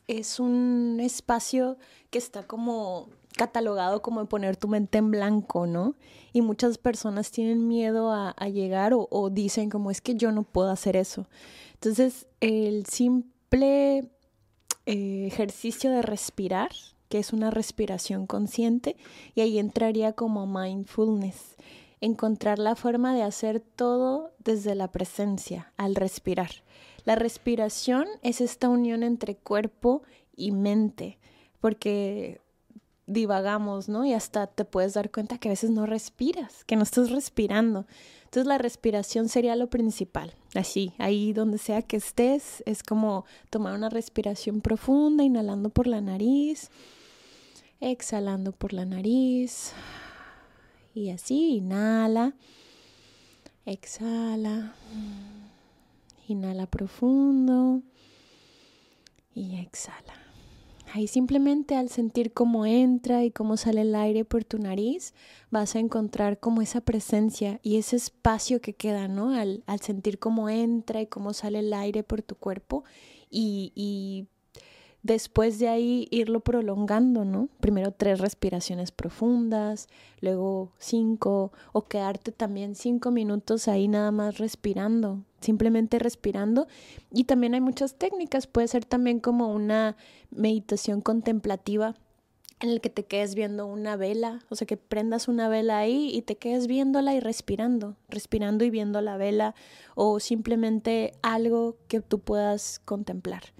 [0.07, 1.77] es un espacio
[2.09, 5.95] que está como catalogado como de poner tu mente en blanco, ¿no?
[6.33, 10.69] Y muchas personas tienen miedo a, llegar o, dicen como es que yo no puedo
[10.69, 11.27] hacer eso.
[11.73, 14.09] Entonces, el simple
[14.85, 16.71] eh, ejercicio de respirar,
[17.09, 18.95] que es una respiración consciente,
[19.33, 21.55] y ahí entraría como mindfulness,
[22.01, 26.64] encontrar la forma de hacer todo desde la presencia, al respirar.
[27.05, 30.01] La respiración es esta unión entre cuerpo
[30.35, 31.17] y mente,
[31.61, 32.41] porque
[33.07, 34.05] divagamos, ¿no?
[34.05, 37.85] Y hasta te puedes dar cuenta que a veces no respiras, que no estás respirando.
[38.23, 40.33] Entonces la respiración sería lo principal.
[40.55, 46.01] Así, ahí donde sea que estés, es como tomar una respiración profunda, inhalando por la
[46.01, 46.69] nariz,
[47.79, 49.73] exhalando por la nariz.
[50.93, 52.33] Y así, inhala,
[53.65, 54.73] exhala,
[56.27, 57.81] inhala profundo
[59.33, 60.13] y exhala.
[60.93, 65.13] Ahí simplemente al sentir cómo entra y cómo sale el aire por tu nariz,
[65.51, 69.31] vas a encontrar como esa presencia y ese espacio que queda, ¿no?
[69.31, 72.85] Al, sentir cómo entra y cómo sale el aire por tu cuerpo
[73.29, 74.27] y, y
[75.05, 77.47] después de ahí irlo prolongando, ¿no?
[77.59, 79.87] Primero tres respiraciones profundas,
[80.19, 86.67] luego cinco, o quedarte también cinco minutos ahí nada más respirando, simplemente respirando.
[87.11, 89.95] Y también hay muchas técnicas, puede ser también como una
[90.31, 91.93] meditación contemplativa
[92.59, 96.09] en el que te quedes viendo una vela, o sea, que prendas una vela ahí
[96.15, 99.53] y te quedes viéndola y respirando, respirando y viendo la vela,
[99.93, 103.54] o simplemente algo que tú puedas contemplar.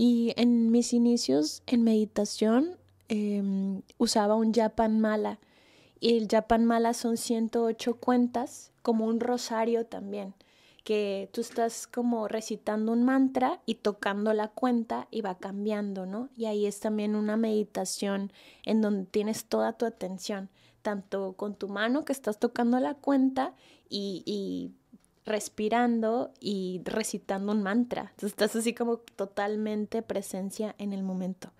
[0.00, 2.76] Y en mis inicios en meditación
[3.08, 5.40] em, usaba un Japan Mala.
[5.98, 10.34] Y el Japan Mala son 108 cuentas, como un rosario también,
[10.84, 16.28] que tú estás como recitando un mantra y tocando la cuenta y va cambiando, ¿no?
[16.36, 18.30] Y ahí es también una meditación
[18.64, 20.48] en donde tienes toda tu atención,
[20.82, 23.52] tanto con tu mano que estás tocando la cuenta
[23.90, 24.70] y, y
[25.28, 28.10] respirando y recitando un mantra.
[28.10, 31.52] Entonces estás así como totalmente presencia en el momento.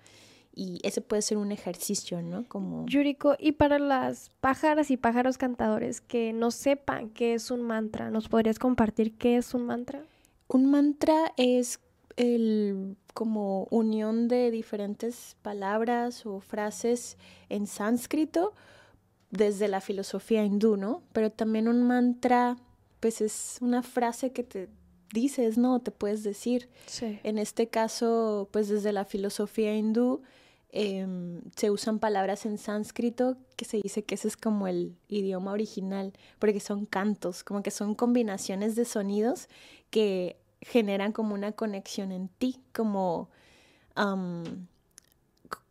[0.52, 2.48] Y ese puede ser un ejercicio, ¿no?
[2.48, 2.85] Como...
[2.87, 8.11] Yuriko, y para las pájaras y pájaros cantadores que no sepan qué es un mantra,
[8.11, 10.02] ¿nos podrías compartir qué es un mantra?
[10.48, 11.78] Un mantra es
[12.16, 17.16] el como unión de diferentes palabras o frases
[17.48, 18.52] en sánscrito
[19.31, 21.02] desde la filosofía hindú, ¿no?
[21.12, 22.57] Pero también un mantra
[23.00, 24.68] pues es una frase que te
[25.12, 25.80] dices, ¿no?
[25.80, 26.68] Te puedes decir.
[27.00, 30.22] En este caso, pues desde la filosofía hindú
[30.70, 35.52] em, se usan palabras en sánscrito que se dice que ese es como el idioma
[35.52, 39.48] original, porque son cantos, como que son combinaciones de sonidos
[39.90, 43.30] que generan como una conexión en ti, como,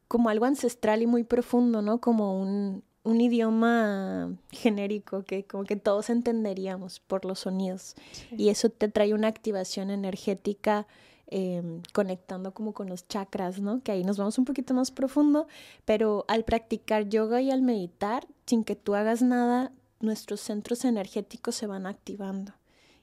[0.08, 2.00] como algo ancestral y muy profundo, ¿no?
[2.00, 7.96] Como un, un idioma genérico que como que todos entenderíamos por los sonidos.
[8.36, 10.88] Y eso te trae una activación energética
[11.28, 13.82] em, conectando como con los chakras, ¿no?
[13.82, 15.48] Que ahí nos vamos un poquito más profundo,
[15.86, 21.56] pero al practicar yoga y al meditar, sin que tú hagas nada, nuestros centros energéticos
[21.56, 22.54] se van activando.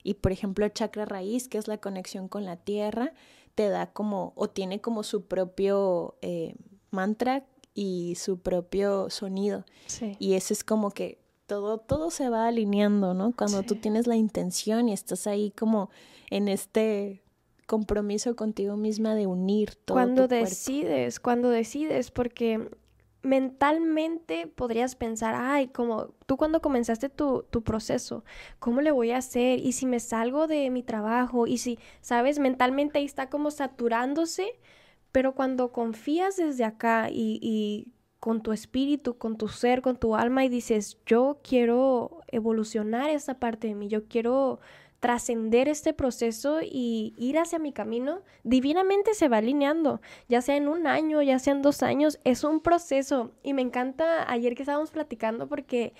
[0.03, 3.15] Y por ejemplo, el chakra raíz, que es la conexión con la tierra,
[3.55, 6.57] te da como, o tiene como su propio eh,
[6.91, 9.65] mantra y su propio sonido.
[10.19, 13.35] Y eso es como que todo, todo se va alineando, ¿no?
[13.37, 15.91] Cuando tú tienes la intención y estás ahí como
[16.31, 17.23] en este
[17.67, 19.97] compromiso contigo misma de unir todo.
[19.97, 22.69] Cuando decides, cuando decides, porque
[23.23, 28.23] mentalmente podrías pensar, ay, como tú cuando comenzaste tu, tu, proceso,
[28.59, 29.61] ¿cómo le voy a hacer?
[29.61, 34.53] Y si me salgo de mi trabajo, y si, sabes, mentalmente ahí está como saturándose
[35.15, 37.87] pero cuando confías desde acá y,
[38.19, 43.39] con tu espíritu, con tu ser, con tu alma y dices, yo quiero evolucionar esta
[43.39, 44.59] parte de mí, yo quiero
[44.99, 50.67] trascender este proceso y ir hacia mi camino, divinamente se va alineando, ya sea en
[50.67, 53.31] un año, ya sea en dos años, es un proceso.
[53.45, 55.95] Y me encanta ayer que estábamos platicando porque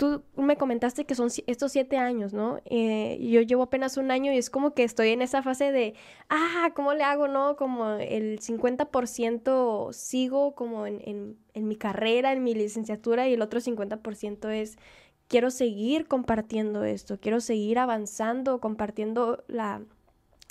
[0.00, 2.58] tú me comentaste que son estos siete años, ¿no?
[2.64, 5.92] Eh, yo llevo apenas un año y es como que estoy en esa fase de,
[6.30, 7.54] ah, ¿cómo le hago, no?
[7.56, 13.60] Como el 50% sigo como en, en, mi carrera, en mi licenciatura y el otro
[13.60, 14.78] 50% es,
[15.28, 19.82] quiero seguir compartiendo esto, quiero seguir avanzando, compartiendo la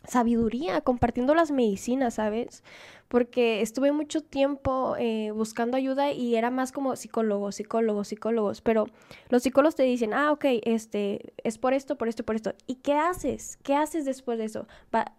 [0.07, 2.63] sabiduría, compartiendo las medicinas, ¿sabes?
[3.07, 8.85] Porque estuve mucho tiempo eh, buscando ayuda y era más como psicólogos, psicólogos, psicólogos, pero
[9.29, 12.53] los psicólogos te dicen, ah, ok, este, es por esto, por esto, por esto.
[12.67, 13.57] ¿Y qué haces?
[13.63, 14.67] ¿Qué haces después de eso?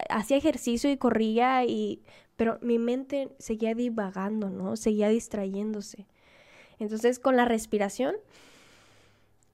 [0.08, 2.02] hacía ejercicio y corría y...
[2.36, 4.74] Pero mi mente seguía divagando, ¿no?
[4.76, 6.06] Seguía distrayéndose.
[6.78, 8.14] Entonces, con la respiración,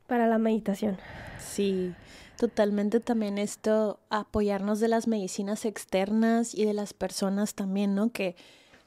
[0.07, 0.97] para la meditación.
[1.39, 1.93] Sí,
[2.37, 8.13] totalmente también esto, apoyarnos de las medicinas externas y de las personas también, ¿no?
[8.13, 8.37] Que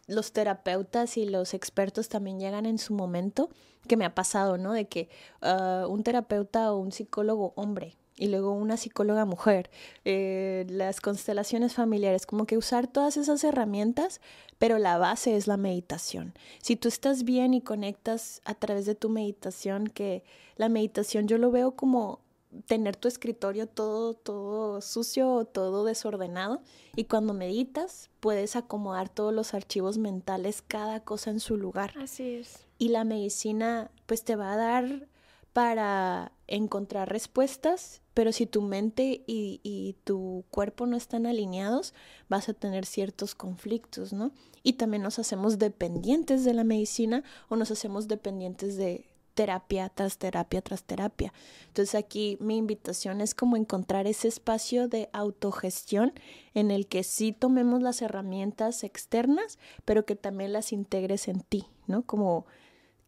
[0.07, 3.49] los terapeutas y los expertos también llegan en su momento,
[3.87, 4.73] que me ha pasado, ¿no?
[4.73, 5.09] De que
[5.41, 9.71] ah, un terapeuta o un psicólogo hombre y luego una psicóloga mujer,
[10.03, 14.19] eh, las constelaciones familiares, como que usar todas esas herramientas,
[14.57, 16.33] pero la base es la meditación.
[16.61, 20.23] Si tú estás bien y conectas a través de tu meditación, que
[20.57, 22.19] la meditación yo lo veo como
[22.65, 26.61] tener tu escritorio todo, todo sucio todo desordenado
[26.95, 31.93] y cuando meditas puedes acomodar todos los archivos mentales, cada cosa en su lugar.
[31.97, 32.65] Así es.
[32.77, 35.07] Y la medicina pues te va a dar
[35.53, 41.93] para encontrar respuestas, pero si tu mente y, y, tu cuerpo no están alineados,
[42.27, 44.31] vas a tener ciertos conflictos, ¿no?
[44.63, 49.08] Y también nos hacemos dependientes de la medicina o nos hacemos dependientes de
[49.39, 51.31] terapia tras terapia tras terapia.
[51.67, 56.11] Entonces aquí mi invitación es como encontrar ese espacio de autogestión
[56.53, 61.67] en el que sí tomemos las herramientas externas, pero que también las integres en ti,
[61.87, 62.01] ¿no?
[62.01, 62.47] Como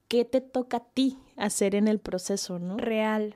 [0.08, 2.78] qué te toca a ti hacer en el proceso, ¿no?
[2.78, 3.36] Real.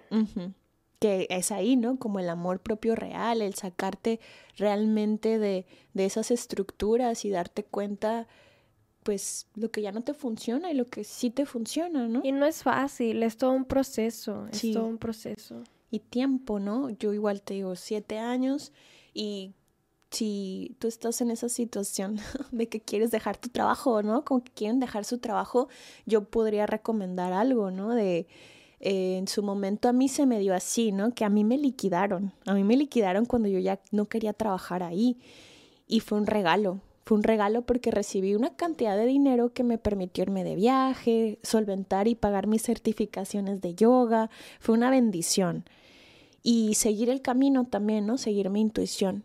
[0.99, 1.99] Que es ahí, ¿no?
[1.99, 4.21] Como el amor propio real, el sacarte
[4.55, 8.29] realmente de, de esas estructuras y darte cuenta
[9.05, 12.21] pues lo que ya no te funciona y lo que sí te funciona, ¿no?
[12.23, 15.63] Y no es fácil, es todo un proceso, es todo un proceso.
[15.91, 16.89] Y tiempo, ¿no?
[16.89, 18.71] Yo igual te digo, siete años
[19.13, 19.53] y
[20.09, 22.17] si tú estás en esa situación
[22.51, 24.25] de que quieres dejar tu trabajo, ¿no?
[24.25, 25.69] Como que quieren dejar su trabajo,
[26.07, 27.93] yo podría recomendar algo, ¿no?
[27.93, 28.25] De
[28.79, 31.13] eh, en su momento a mí se me dio así, ¿no?
[31.13, 34.81] Que a mí me liquidaron, a mí me liquidaron cuando yo ya no quería trabajar
[34.81, 35.19] ahí
[35.87, 36.81] y fue un regalo.
[37.05, 41.37] Fue un regalo porque recibí una cantidad de dinero que me permitió irme de viaje,
[41.43, 44.31] solventar y pagar mis certificaciones de yoga.
[44.59, 45.65] Fue una bendición.
[46.41, 48.17] Y seguir el camino también, ¿no?
[48.17, 49.23] Seguir mi intuición.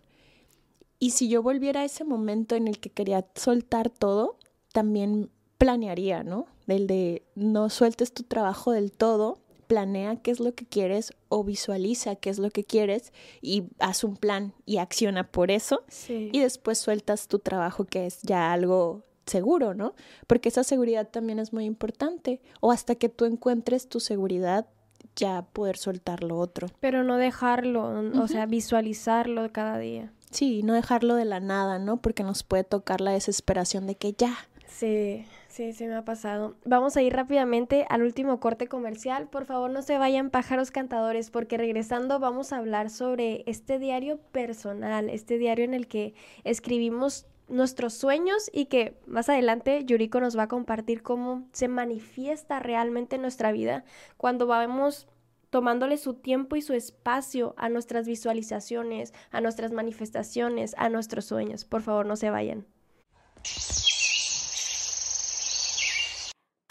[0.98, 4.36] Y si yo volviera a ese momento en el que quería soltar todo,
[4.72, 6.46] también planearía, ¿no?
[6.66, 9.38] Del de no sueltes tu trabajo del todo,
[9.70, 14.02] planea qué es lo que quieres o visualiza qué es lo que quieres y haz
[14.02, 15.84] un plan y acciona por eso.
[16.08, 19.94] Y después sueltas tu trabajo que es ya algo seguro, ¿no?
[20.26, 22.40] Porque esa seguridad también es muy importante.
[22.58, 24.66] O hasta que tú encuentres tu seguridad,
[25.14, 26.66] ya poder soltar lo otro.
[26.80, 30.12] Pero no dejarlo, o sea, visualizarlo cada día.
[30.32, 32.02] Sí, no dejarlo de la nada, ¿no?
[32.02, 34.36] Porque nos puede tocar la desesperación de que ya.
[34.66, 36.54] Sí, sí, sí me ha pasado.
[36.64, 39.28] Vamos a ir rápidamente al último corte comercial.
[39.28, 44.18] Por favor, no se vayan pájaros cantadores, porque regresando vamos a hablar sobre este diario
[44.32, 50.38] personal, este diario en el que escribimos nuestros sueños y que más adelante Yuriko nos
[50.38, 53.84] va a compartir cómo se manifiesta realmente en nuestra vida
[54.16, 55.08] cuando vamos
[55.50, 61.64] tomándole su tiempo y su espacio a nuestras visualizaciones, a nuestras manifestaciones, a nuestros sueños.
[61.64, 62.66] Por favor, no se vayan.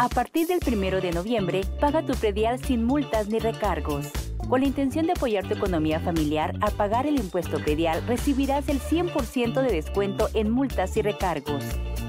[0.02, 4.08] A partir del primero de noviembre, paga tu predial sin multas ni recargos.
[4.47, 8.80] Con la intención de apoyar tu economía familiar, al pagar el impuesto predial recibirás el
[8.80, 11.66] 100% de descuento en multas y recargos.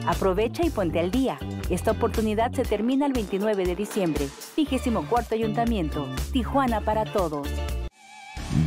[0.07, 1.41] Aprovecha y ponte al día.
[1.69, 4.29] Esta oportunidad se termina el 29 de diciembre.
[4.57, 6.07] 24 Ayuntamiento.
[6.33, 7.49] Tijuana para todos.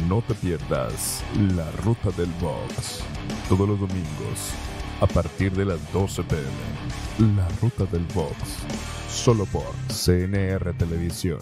[0.10, 1.24] No te pierdas
[1.56, 3.02] la ruta del box.
[3.48, 4.52] Todos los domingos,
[5.00, 7.38] a partir de las 12 pm.
[7.38, 8.93] La ruta del box.
[9.14, 11.40] Solo por CNR Televisión.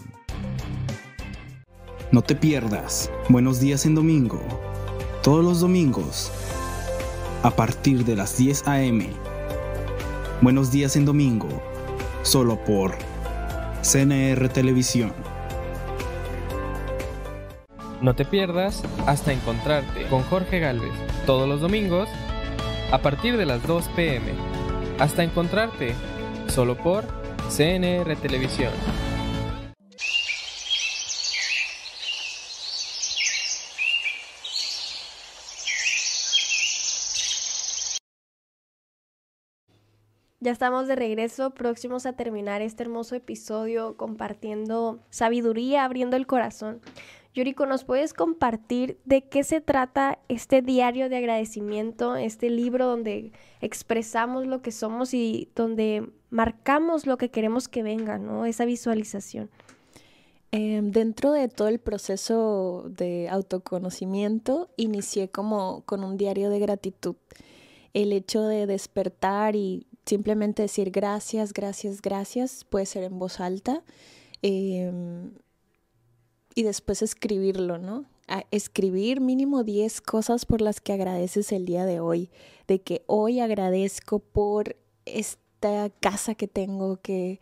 [2.12, 3.10] No te pierdas.
[3.28, 4.40] Buenos días en domingo.
[5.22, 6.30] Todos los domingos,
[7.42, 9.08] a partir de las 10 a.m
[10.42, 11.48] Buenos días en domingo,
[12.22, 12.94] solo por
[13.82, 15.12] CNR Televisión.
[18.02, 20.92] No te pierdas hasta encontrarte con Jorge Galvez
[21.26, 22.08] todos los domingos
[22.92, 24.32] a partir de las 2 pm.
[24.98, 25.94] Hasta encontrarte
[26.48, 27.21] solo por
[27.54, 28.72] CNR Televisión.
[40.40, 46.80] Ya estamos de regreso, próximos a terminar este hermoso episodio compartiendo sabiduría, abriendo el corazón.
[47.34, 53.32] Yuriko, ¿nos puedes compartir de qué se trata este diario de agradecimiento, este libro donde
[53.62, 58.44] expresamos lo que somos y donde marcamos lo que queremos que venga, ¿no?
[58.44, 59.50] Esa visualización.
[60.50, 67.16] Em, dentro de todo el proceso de autoconocimiento, inicié como con un diario de gratitud.
[67.94, 73.82] El hecho de despertar y simplemente decir gracias, gracias, gracias, puede ser en voz alta.
[74.42, 75.32] Em,
[76.54, 78.04] y después escribirlo, ¿no?
[78.50, 82.30] escribir mínimo 10 cosas por las que agradeces el día de hoy.
[82.66, 87.40] De que hoy agradezco por esta casa que tengo, que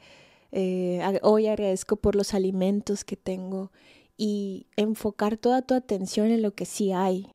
[0.53, 3.71] eh, hoy agradezco por los alimentos que tengo
[4.17, 7.29] y enfocar toda tu atención en lo que sí hay.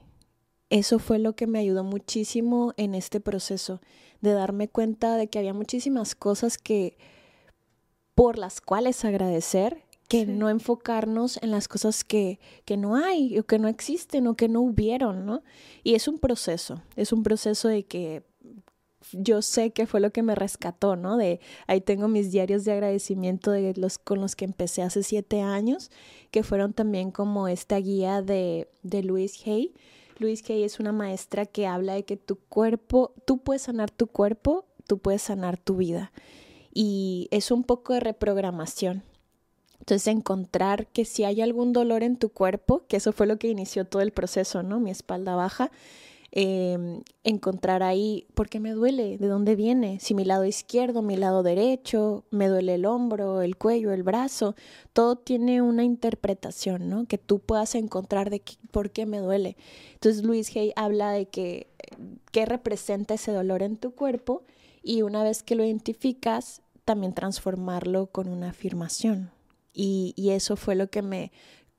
[0.70, 3.82] Eso fue lo que me ayudó muchísimo en este proceso,
[4.22, 6.98] de darme cuenta de que había muchísimas cosas que
[8.16, 13.44] por las cuales agradecer, que no enfocarnos en las cosas que, que no hay o
[13.44, 15.44] que no existen o que no hubieron, ¿no?
[15.84, 18.24] Y es un proceso, es un proceso de que
[19.12, 21.18] yo sé que fue lo que me rescató, ¿no?
[21.18, 25.42] De ahí tengo mis diarios de agradecimiento de los con los que empecé hace siete
[25.42, 25.92] años,
[26.32, 29.74] que fueron también como esta guía de, de Louise Hay.
[30.18, 34.08] Louise Hay es una maestra que habla de que tu cuerpo, tú puedes sanar tu
[34.08, 36.12] cuerpo, tú puedes sanar tu vida.
[36.74, 39.04] Y es un poco de reprogramación.
[39.86, 43.48] Entonces, encontrar que si hay algún dolor en tu cuerpo, que eso fue lo que
[43.48, 44.80] inició todo el proceso, ¿no?
[44.80, 45.72] Mi espalda baja,
[46.38, 51.16] Em, encontrar ahí por qué me duele, de dónde viene, si mi lado izquierdo, mi
[51.16, 54.54] lado derecho, me duele el hombro, el cuello, el brazo,
[54.92, 57.06] todo tiene una interpretación, ¿no?
[57.06, 59.56] Que tú puedas encontrar de por qué me duele.
[59.94, 61.68] Entonces Luis Hay habla de que
[62.34, 64.44] qué representa ese dolor en tu cuerpo
[64.84, 69.32] y una vez que lo identificas, también transformarlo con una afirmación.
[69.76, 71.32] Y, y eso fue lo que me,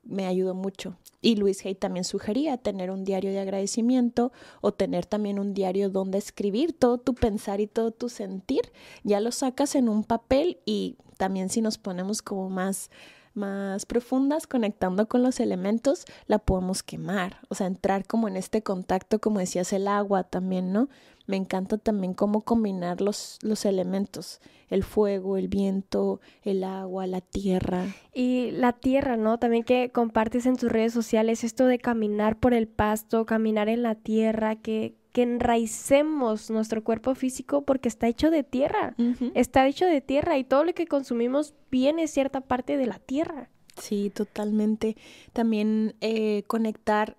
[0.09, 0.97] me ayudó mucho.
[1.20, 5.90] Y Luis Hay también sugería tener un diario de agradecimiento o tener también un diario
[5.90, 8.72] donde escribir todo tu pensar y todo tu sentir.
[9.03, 12.90] Ya lo sacas en un papel y también si nos ponemos como más
[13.37, 17.39] más profundas, conectando con los elementos, la podemos quemar.
[17.49, 20.89] O sea, entrar como en este contacto, como decías, el agua también, ¿no?
[21.26, 27.20] Me encanta también cómo combinar los, los elementos, el fuego, el viento, el agua, la
[27.20, 27.87] tierra.
[28.14, 29.39] Y la tierra, ¿no?
[29.39, 33.82] También que compartes en tus redes sociales esto de caminar por el pasto, caminar en
[33.82, 38.94] la tierra, que, que enraicemos nuestro cuerpo físico porque está hecho de tierra,
[39.32, 43.48] está hecho de tierra y todo lo que consumimos viene cierta parte de la tierra.
[43.80, 44.94] Sí, totalmente.
[45.32, 47.16] También eh, conectar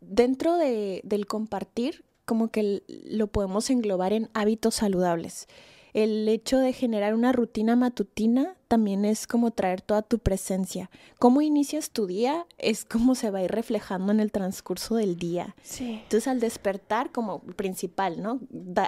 [0.00, 5.48] dentro de, del compartir, como que lo podemos englobar en hábitos saludables.
[5.92, 10.90] El hecho de generar una rutina matutina también es como traer toda tu presencia.
[11.18, 15.16] Cómo inicias tu día es como se va a ir reflejando en el transcurso del
[15.16, 15.56] día.
[15.60, 15.98] Sí.
[16.04, 18.38] Entonces al despertar como principal, ¿no?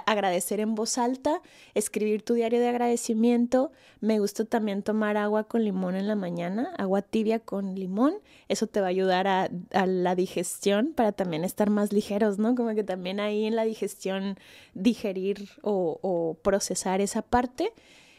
[0.05, 1.41] agradecer en voz alta,
[1.73, 3.73] escribir tu diario de agradecimiento.
[3.99, 8.13] Me gusta también tomar agua con limón en la mañana, agua tibia con limón.
[8.47, 9.49] Eso te va a ayudar a,
[9.85, 12.55] la digestión para también estar más ligeros, ¿no?
[12.55, 14.37] Como que también ahí en la digestión
[14.75, 17.73] digerir o, o procesar esa parte.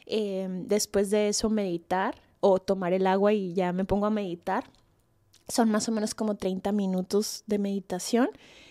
[0.07, 4.65] Em, después de eso meditar o tomar el agua y ya me pongo a meditar.
[5.49, 8.29] Son más o menos como 30 minutos de meditación,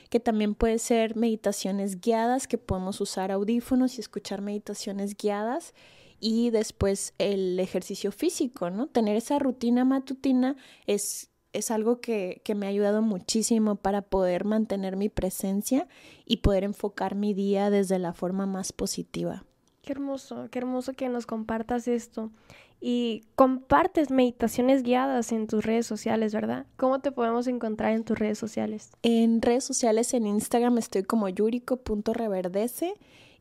[0.09, 5.73] que también puede ser meditaciones guiadas, que podemos usar audífonos y escuchar meditaciones guiadas.
[6.19, 8.87] Y después el ejercicio físico, ¿no?
[8.87, 10.55] Tener esa rutina matutina
[10.85, 15.87] es es algo que, que, me ha ayudado muchísimo para poder mantener mi presencia
[16.25, 19.45] y poder enfocar mi día desde la forma más positiva.
[19.83, 22.31] Qué hermoso, qué hermoso que nos compartas esto.
[22.79, 26.65] Y compartes meditaciones guiadas en tus redes sociales, ¿verdad?
[26.77, 28.91] ¿Cómo te podemos encontrar en tus redes sociales?
[29.03, 32.93] En redes sociales, en Instagram estoy como yuriko.reverdece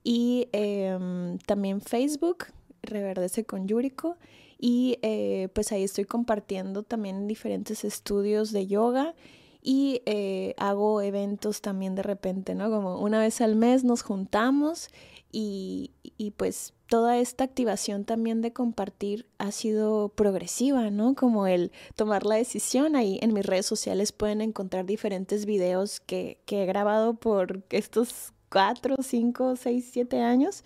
[0.02, 2.46] y em, también Facebook,
[2.82, 4.16] Reverdece con Yuriko.
[4.58, 9.14] Y eh, pues ahí estoy compartiendo también diferentes estudios de yoga
[9.62, 12.68] y eh, hago eventos también de repente, ¿no?
[12.70, 14.88] Como una vez al mes nos juntamos
[15.30, 15.92] y,
[16.36, 21.14] pues toda esta activación también de compartir ha sido progresiva, ¿no?
[21.14, 22.96] Como el tomar la decisión.
[22.96, 28.32] Ahí en mis redes sociales pueden encontrar diferentes videos que, que he grabado por estos
[28.50, 30.64] cuatro, cinco, seis, siete años.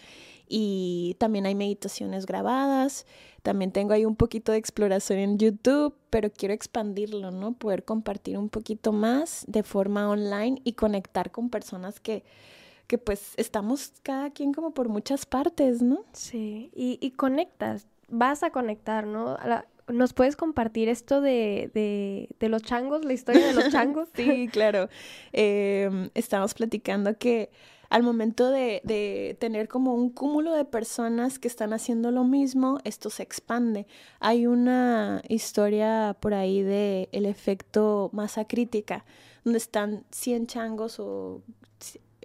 [0.48, 3.06] Y también hay meditaciones grabadas.
[3.42, 7.52] También tengo ahí un poquito de exploración en YouTube, pero quiero expandirlo, ¿no?
[7.52, 12.24] Poder compartir un poquito más de forma online y conectar con personas que
[12.86, 16.04] que pues estamos cada quien como por muchas partes, ¿no?
[16.12, 19.36] Sí, y, y conectas, vas a conectar, ¿no?
[19.88, 24.08] ¿nos puedes compartir esto de, de, de los changos, la historia de los changos?
[24.14, 24.88] sí, claro.
[25.32, 27.50] Eh, estamos platicando que
[27.88, 32.78] al momento de, de, tener como un cúmulo de personas que están haciendo lo mismo,
[32.84, 33.86] esto se expande.
[34.20, 39.04] Hay una historia por ahí de el efecto masa crítica,
[39.44, 41.42] donde están 100 changos o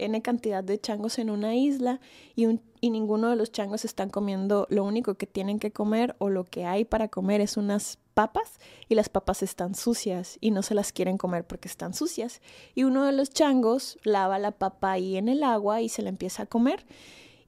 [0.01, 1.99] N cantidad de changos en una isla
[2.36, 6.16] y, un, y ninguno de los changos están comiendo lo único que tienen que comer
[6.18, 10.51] o lo que hay para comer es unas papas y las papas están sucias y
[10.51, 12.41] no se las quieren comer porque están sucias.
[12.76, 16.09] Y uno de los changos lava la papa ahí en el agua y se la
[16.09, 16.86] empieza a comer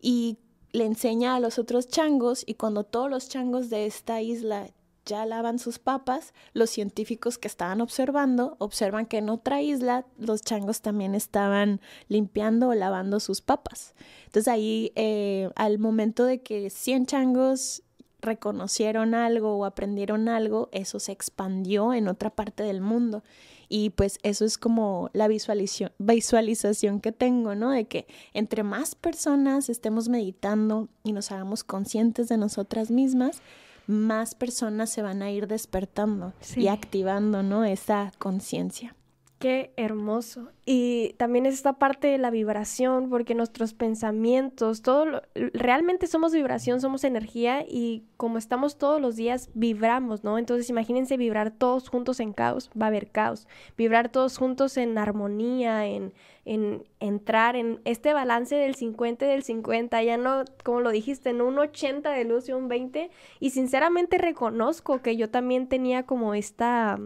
[0.01, 0.38] y
[0.72, 4.70] le enseña a los otros changos y cuando todos los changos de esta isla
[5.05, 10.41] ya lavan sus papas, los científicos que estaban observando observan que en otra isla los
[10.41, 13.95] changos también estaban limpiando o lavando sus papas.
[14.26, 17.84] Entonces ahí eh, al momento de que 100 changos
[18.24, 23.24] reconocieron algo o aprendieron algo, eso se expandió en otra parte del mundo.
[23.69, 27.71] Y pues eso es como la visualización, visualización que tengo, ¿no?
[27.71, 33.41] De que entre más personas estemos meditando y nos hagamos conscientes de nosotras mismas,
[33.88, 37.65] más personas se van a ir despertando y activando, ¿no?
[37.65, 38.95] Esa conciencia.
[39.43, 40.53] Qué hermoso.
[40.65, 46.79] Y también es esta parte de la vibración, porque nuestros pensamientos, todo realmente somos vibración,
[46.79, 50.37] somos energía y como estamos todos los días vibramos, ¿no?
[50.37, 53.45] Entonces imagínense vibrar todos juntos en caos, va a haber caos.
[53.75, 56.13] Vibrar todos juntos en armonía, en,
[56.45, 61.31] en entrar en este balance del 50 y del 50, ya no, como lo dijiste,
[61.31, 63.11] en un 80 de luz y un 20.
[63.41, 66.97] Y sinceramente reconozco que yo también tenía como esta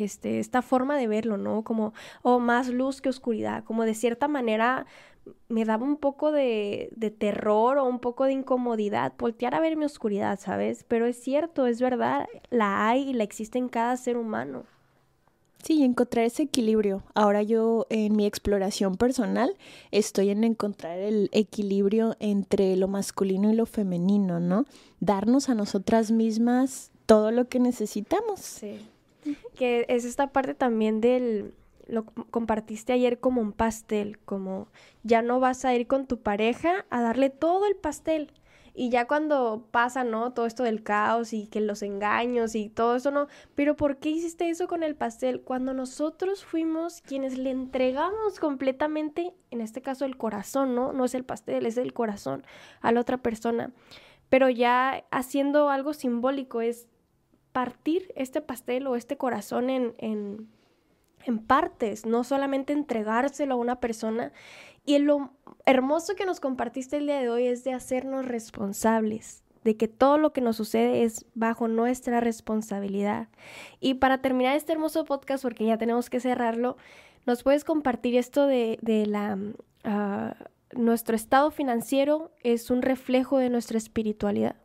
[0.00, 1.62] este, esta forma de verlo, ¿no?
[1.62, 1.92] Como,
[2.22, 4.86] o más luz que oscuridad, como de cierta manera
[5.48, 9.76] me daba un poco de, de, terror o un poco de incomodidad voltear a ver
[9.76, 10.84] mi oscuridad, ¿sabes?
[10.88, 14.64] Pero es cierto, es verdad, la hay y la existe en cada ser humano.
[15.62, 17.02] Sí, encontrar ese equilibrio.
[17.14, 19.56] Ahora yo en mi exploración personal
[19.90, 24.64] estoy en encontrar el equilibrio entre lo masculino y lo femenino, ¿no?
[25.00, 28.40] Darnos a nosotras mismas todo lo que necesitamos.
[28.40, 28.78] Sí
[29.54, 31.54] que es esta parte también del,
[31.86, 34.68] lo compartiste ayer como un pastel, como
[35.02, 38.32] ya no vas a ir con tu pareja a darle todo el pastel.
[38.72, 40.32] Y ya cuando pasa, ¿no?
[40.32, 43.26] Todo esto del caos y que los engaños y todo eso, ¿no?
[43.54, 45.42] Pero ¿por qué hiciste eso con el pastel?
[45.42, 50.92] Cuando nosotros fuimos quienes le entregamos completamente, en este caso el corazón, ¿no?
[50.92, 52.44] No es el pastel, es el corazón
[52.80, 53.72] a la otra persona.
[54.28, 56.86] Pero ya haciendo algo simbólico es
[57.52, 60.48] partir este pastel o este corazón en, en,
[61.46, 64.32] partes, no solamente entregárselo a una persona.
[64.84, 65.30] Y lo
[65.66, 70.18] hermoso que nos compartiste el día de hoy es de hacernos responsables, de que todo
[70.18, 73.28] lo que nos sucede es bajo nuestra responsabilidad.
[73.80, 76.76] Y para terminar este hermoso podcast, porque ya tenemos que cerrarlo,
[77.26, 79.38] ¿nos puedes compartir esto de, de la...
[79.84, 80.34] Uh,
[80.72, 84.56] nuestro estado financiero es un reflejo de nuestra espiritualidad?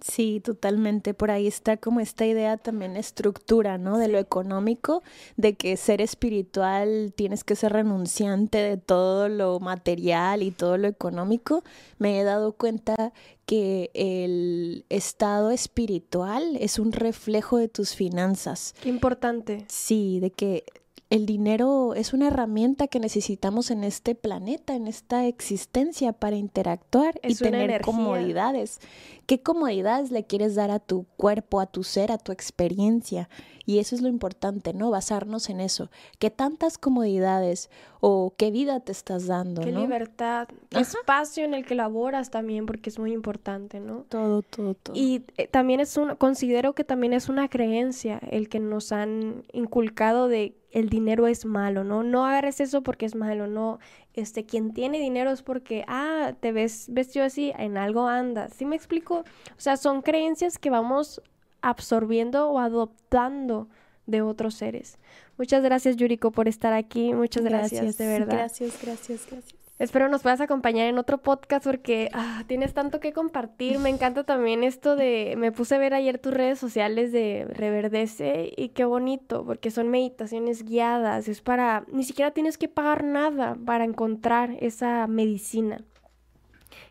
[0.00, 1.12] Sí, totalmente.
[1.12, 3.98] Por ahí está como esta idea también estructura, ¿no?
[3.98, 5.02] De lo económico,
[5.36, 10.86] de que ser espiritual tienes que ser renunciante de todo lo material y todo lo
[10.86, 11.64] económico.
[11.98, 13.12] Me he dado cuenta
[13.44, 18.76] que el estado espiritual es un reflejo de tus finanzas.
[18.80, 19.64] Qué importante.
[19.68, 20.64] Sí, de que
[21.10, 27.18] el dinero es una herramienta que necesitamos en este planeta, en esta existencia para interactuar
[27.22, 28.80] y tener comodidades.
[29.28, 33.28] ¿Qué comodidades le quieres dar a tu cuerpo, a tu ser, a tu experiencia?
[33.66, 34.90] Y eso es lo importante, ¿no?
[34.90, 35.90] Basarnos en eso.
[36.18, 37.68] ¿Qué tantas comodidades
[38.00, 39.60] o qué vida te estás dando?
[39.60, 44.06] Qué libertad, qué espacio en el que laboras también, porque es muy importante, ¿no?
[44.08, 44.96] Todo, todo, todo.
[44.96, 49.44] Y eh, también es un, considero que también es una creencia el que nos han
[49.52, 52.02] inculcado de el dinero es malo, ¿no?
[52.02, 53.78] No agarres eso porque es malo, no.
[54.18, 58.52] Este, quien tiene dinero es porque, ah, te ves vestido así, en algo andas.
[58.52, 59.18] ¿Sí me explico?
[59.20, 61.22] O sea, son creencias que vamos
[61.62, 63.68] absorbiendo o adoptando
[64.06, 64.98] de otros seres.
[65.36, 67.14] Muchas gracias, Yuriko, por estar aquí.
[67.14, 68.34] Muchas gracias, de verdad.
[68.34, 69.57] Gracias, gracias, gracias.
[69.78, 73.78] Espero nos puedas acompañar en otro podcast porque ah, tienes tanto que compartir.
[73.78, 78.52] Me encanta también esto de, me puse a ver ayer tus redes sociales de Reverdece
[78.56, 81.28] y qué bonito, porque son meditaciones guiadas.
[81.28, 85.84] Es para, ni siquiera tienes que pagar nada para encontrar esa medicina.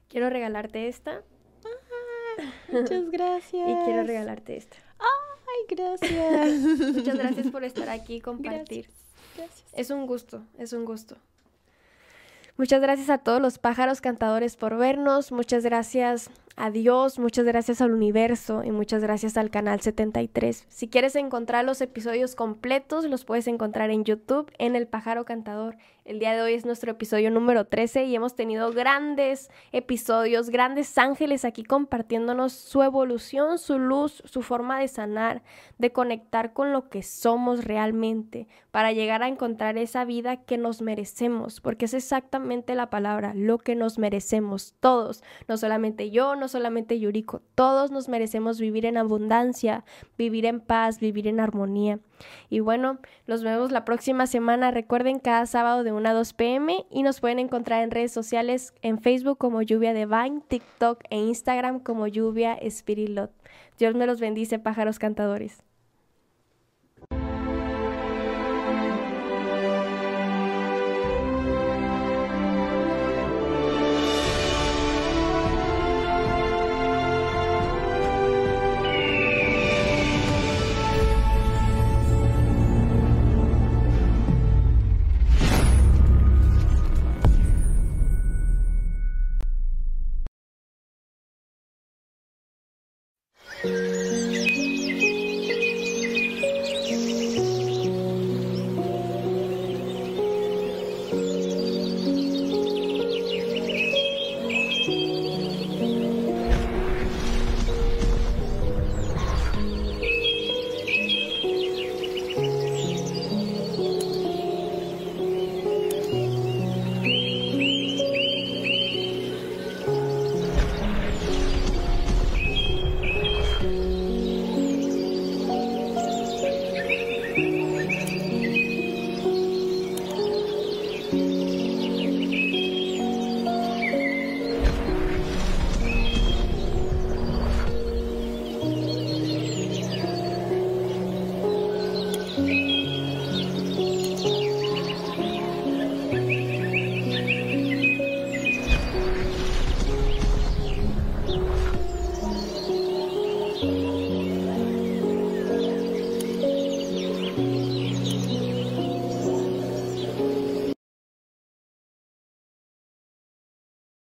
[0.07, 1.23] Quiero regalarte esta.
[2.71, 3.69] muchas gracias.
[3.69, 4.77] y quiero regalarte esta.
[4.97, 6.53] Ay, gracias.
[6.95, 8.89] muchas gracias por estar aquí y compartir.
[9.35, 9.73] Gracias.
[9.73, 11.17] Es un gusto, es un gusto.
[12.57, 15.31] Muchas gracias a todos los pájaros cantadores por vernos.
[15.31, 20.65] Muchas gracias a Dios, muchas gracias al universo y muchas gracias al canal 73.
[20.67, 25.77] Si quieres encontrar los episodios completos, los puedes encontrar en YouTube en El Pájaro Cantador.
[26.07, 30.97] El día de hoy es nuestro episodio número 13 y hemos tenido grandes episodios, grandes
[30.97, 35.43] ángeles aquí compartiéndonos su evolución, su luz, su forma de sanar,
[35.77, 40.81] de conectar con lo que somos realmente, para llegar a encontrar esa vida que nos
[40.81, 46.46] merecemos, porque es exactamente la palabra, lo que nos merecemos todos, no solamente yo, no
[46.47, 49.83] solamente Yuriko, todos nos merecemos vivir en abundancia,
[50.17, 51.99] vivir en paz, vivir en armonía.
[52.49, 54.71] Y bueno, nos vemos la próxima semana.
[54.71, 58.73] Recuerden cada sábado de 1 a 2 pm y nos pueden encontrar en redes sociales
[58.81, 63.31] en Facebook como Lluvia Divine, TikTok e Instagram como Lluvia Spirit Lot.
[63.77, 65.66] Dios me los bendice, pájaros cantadores.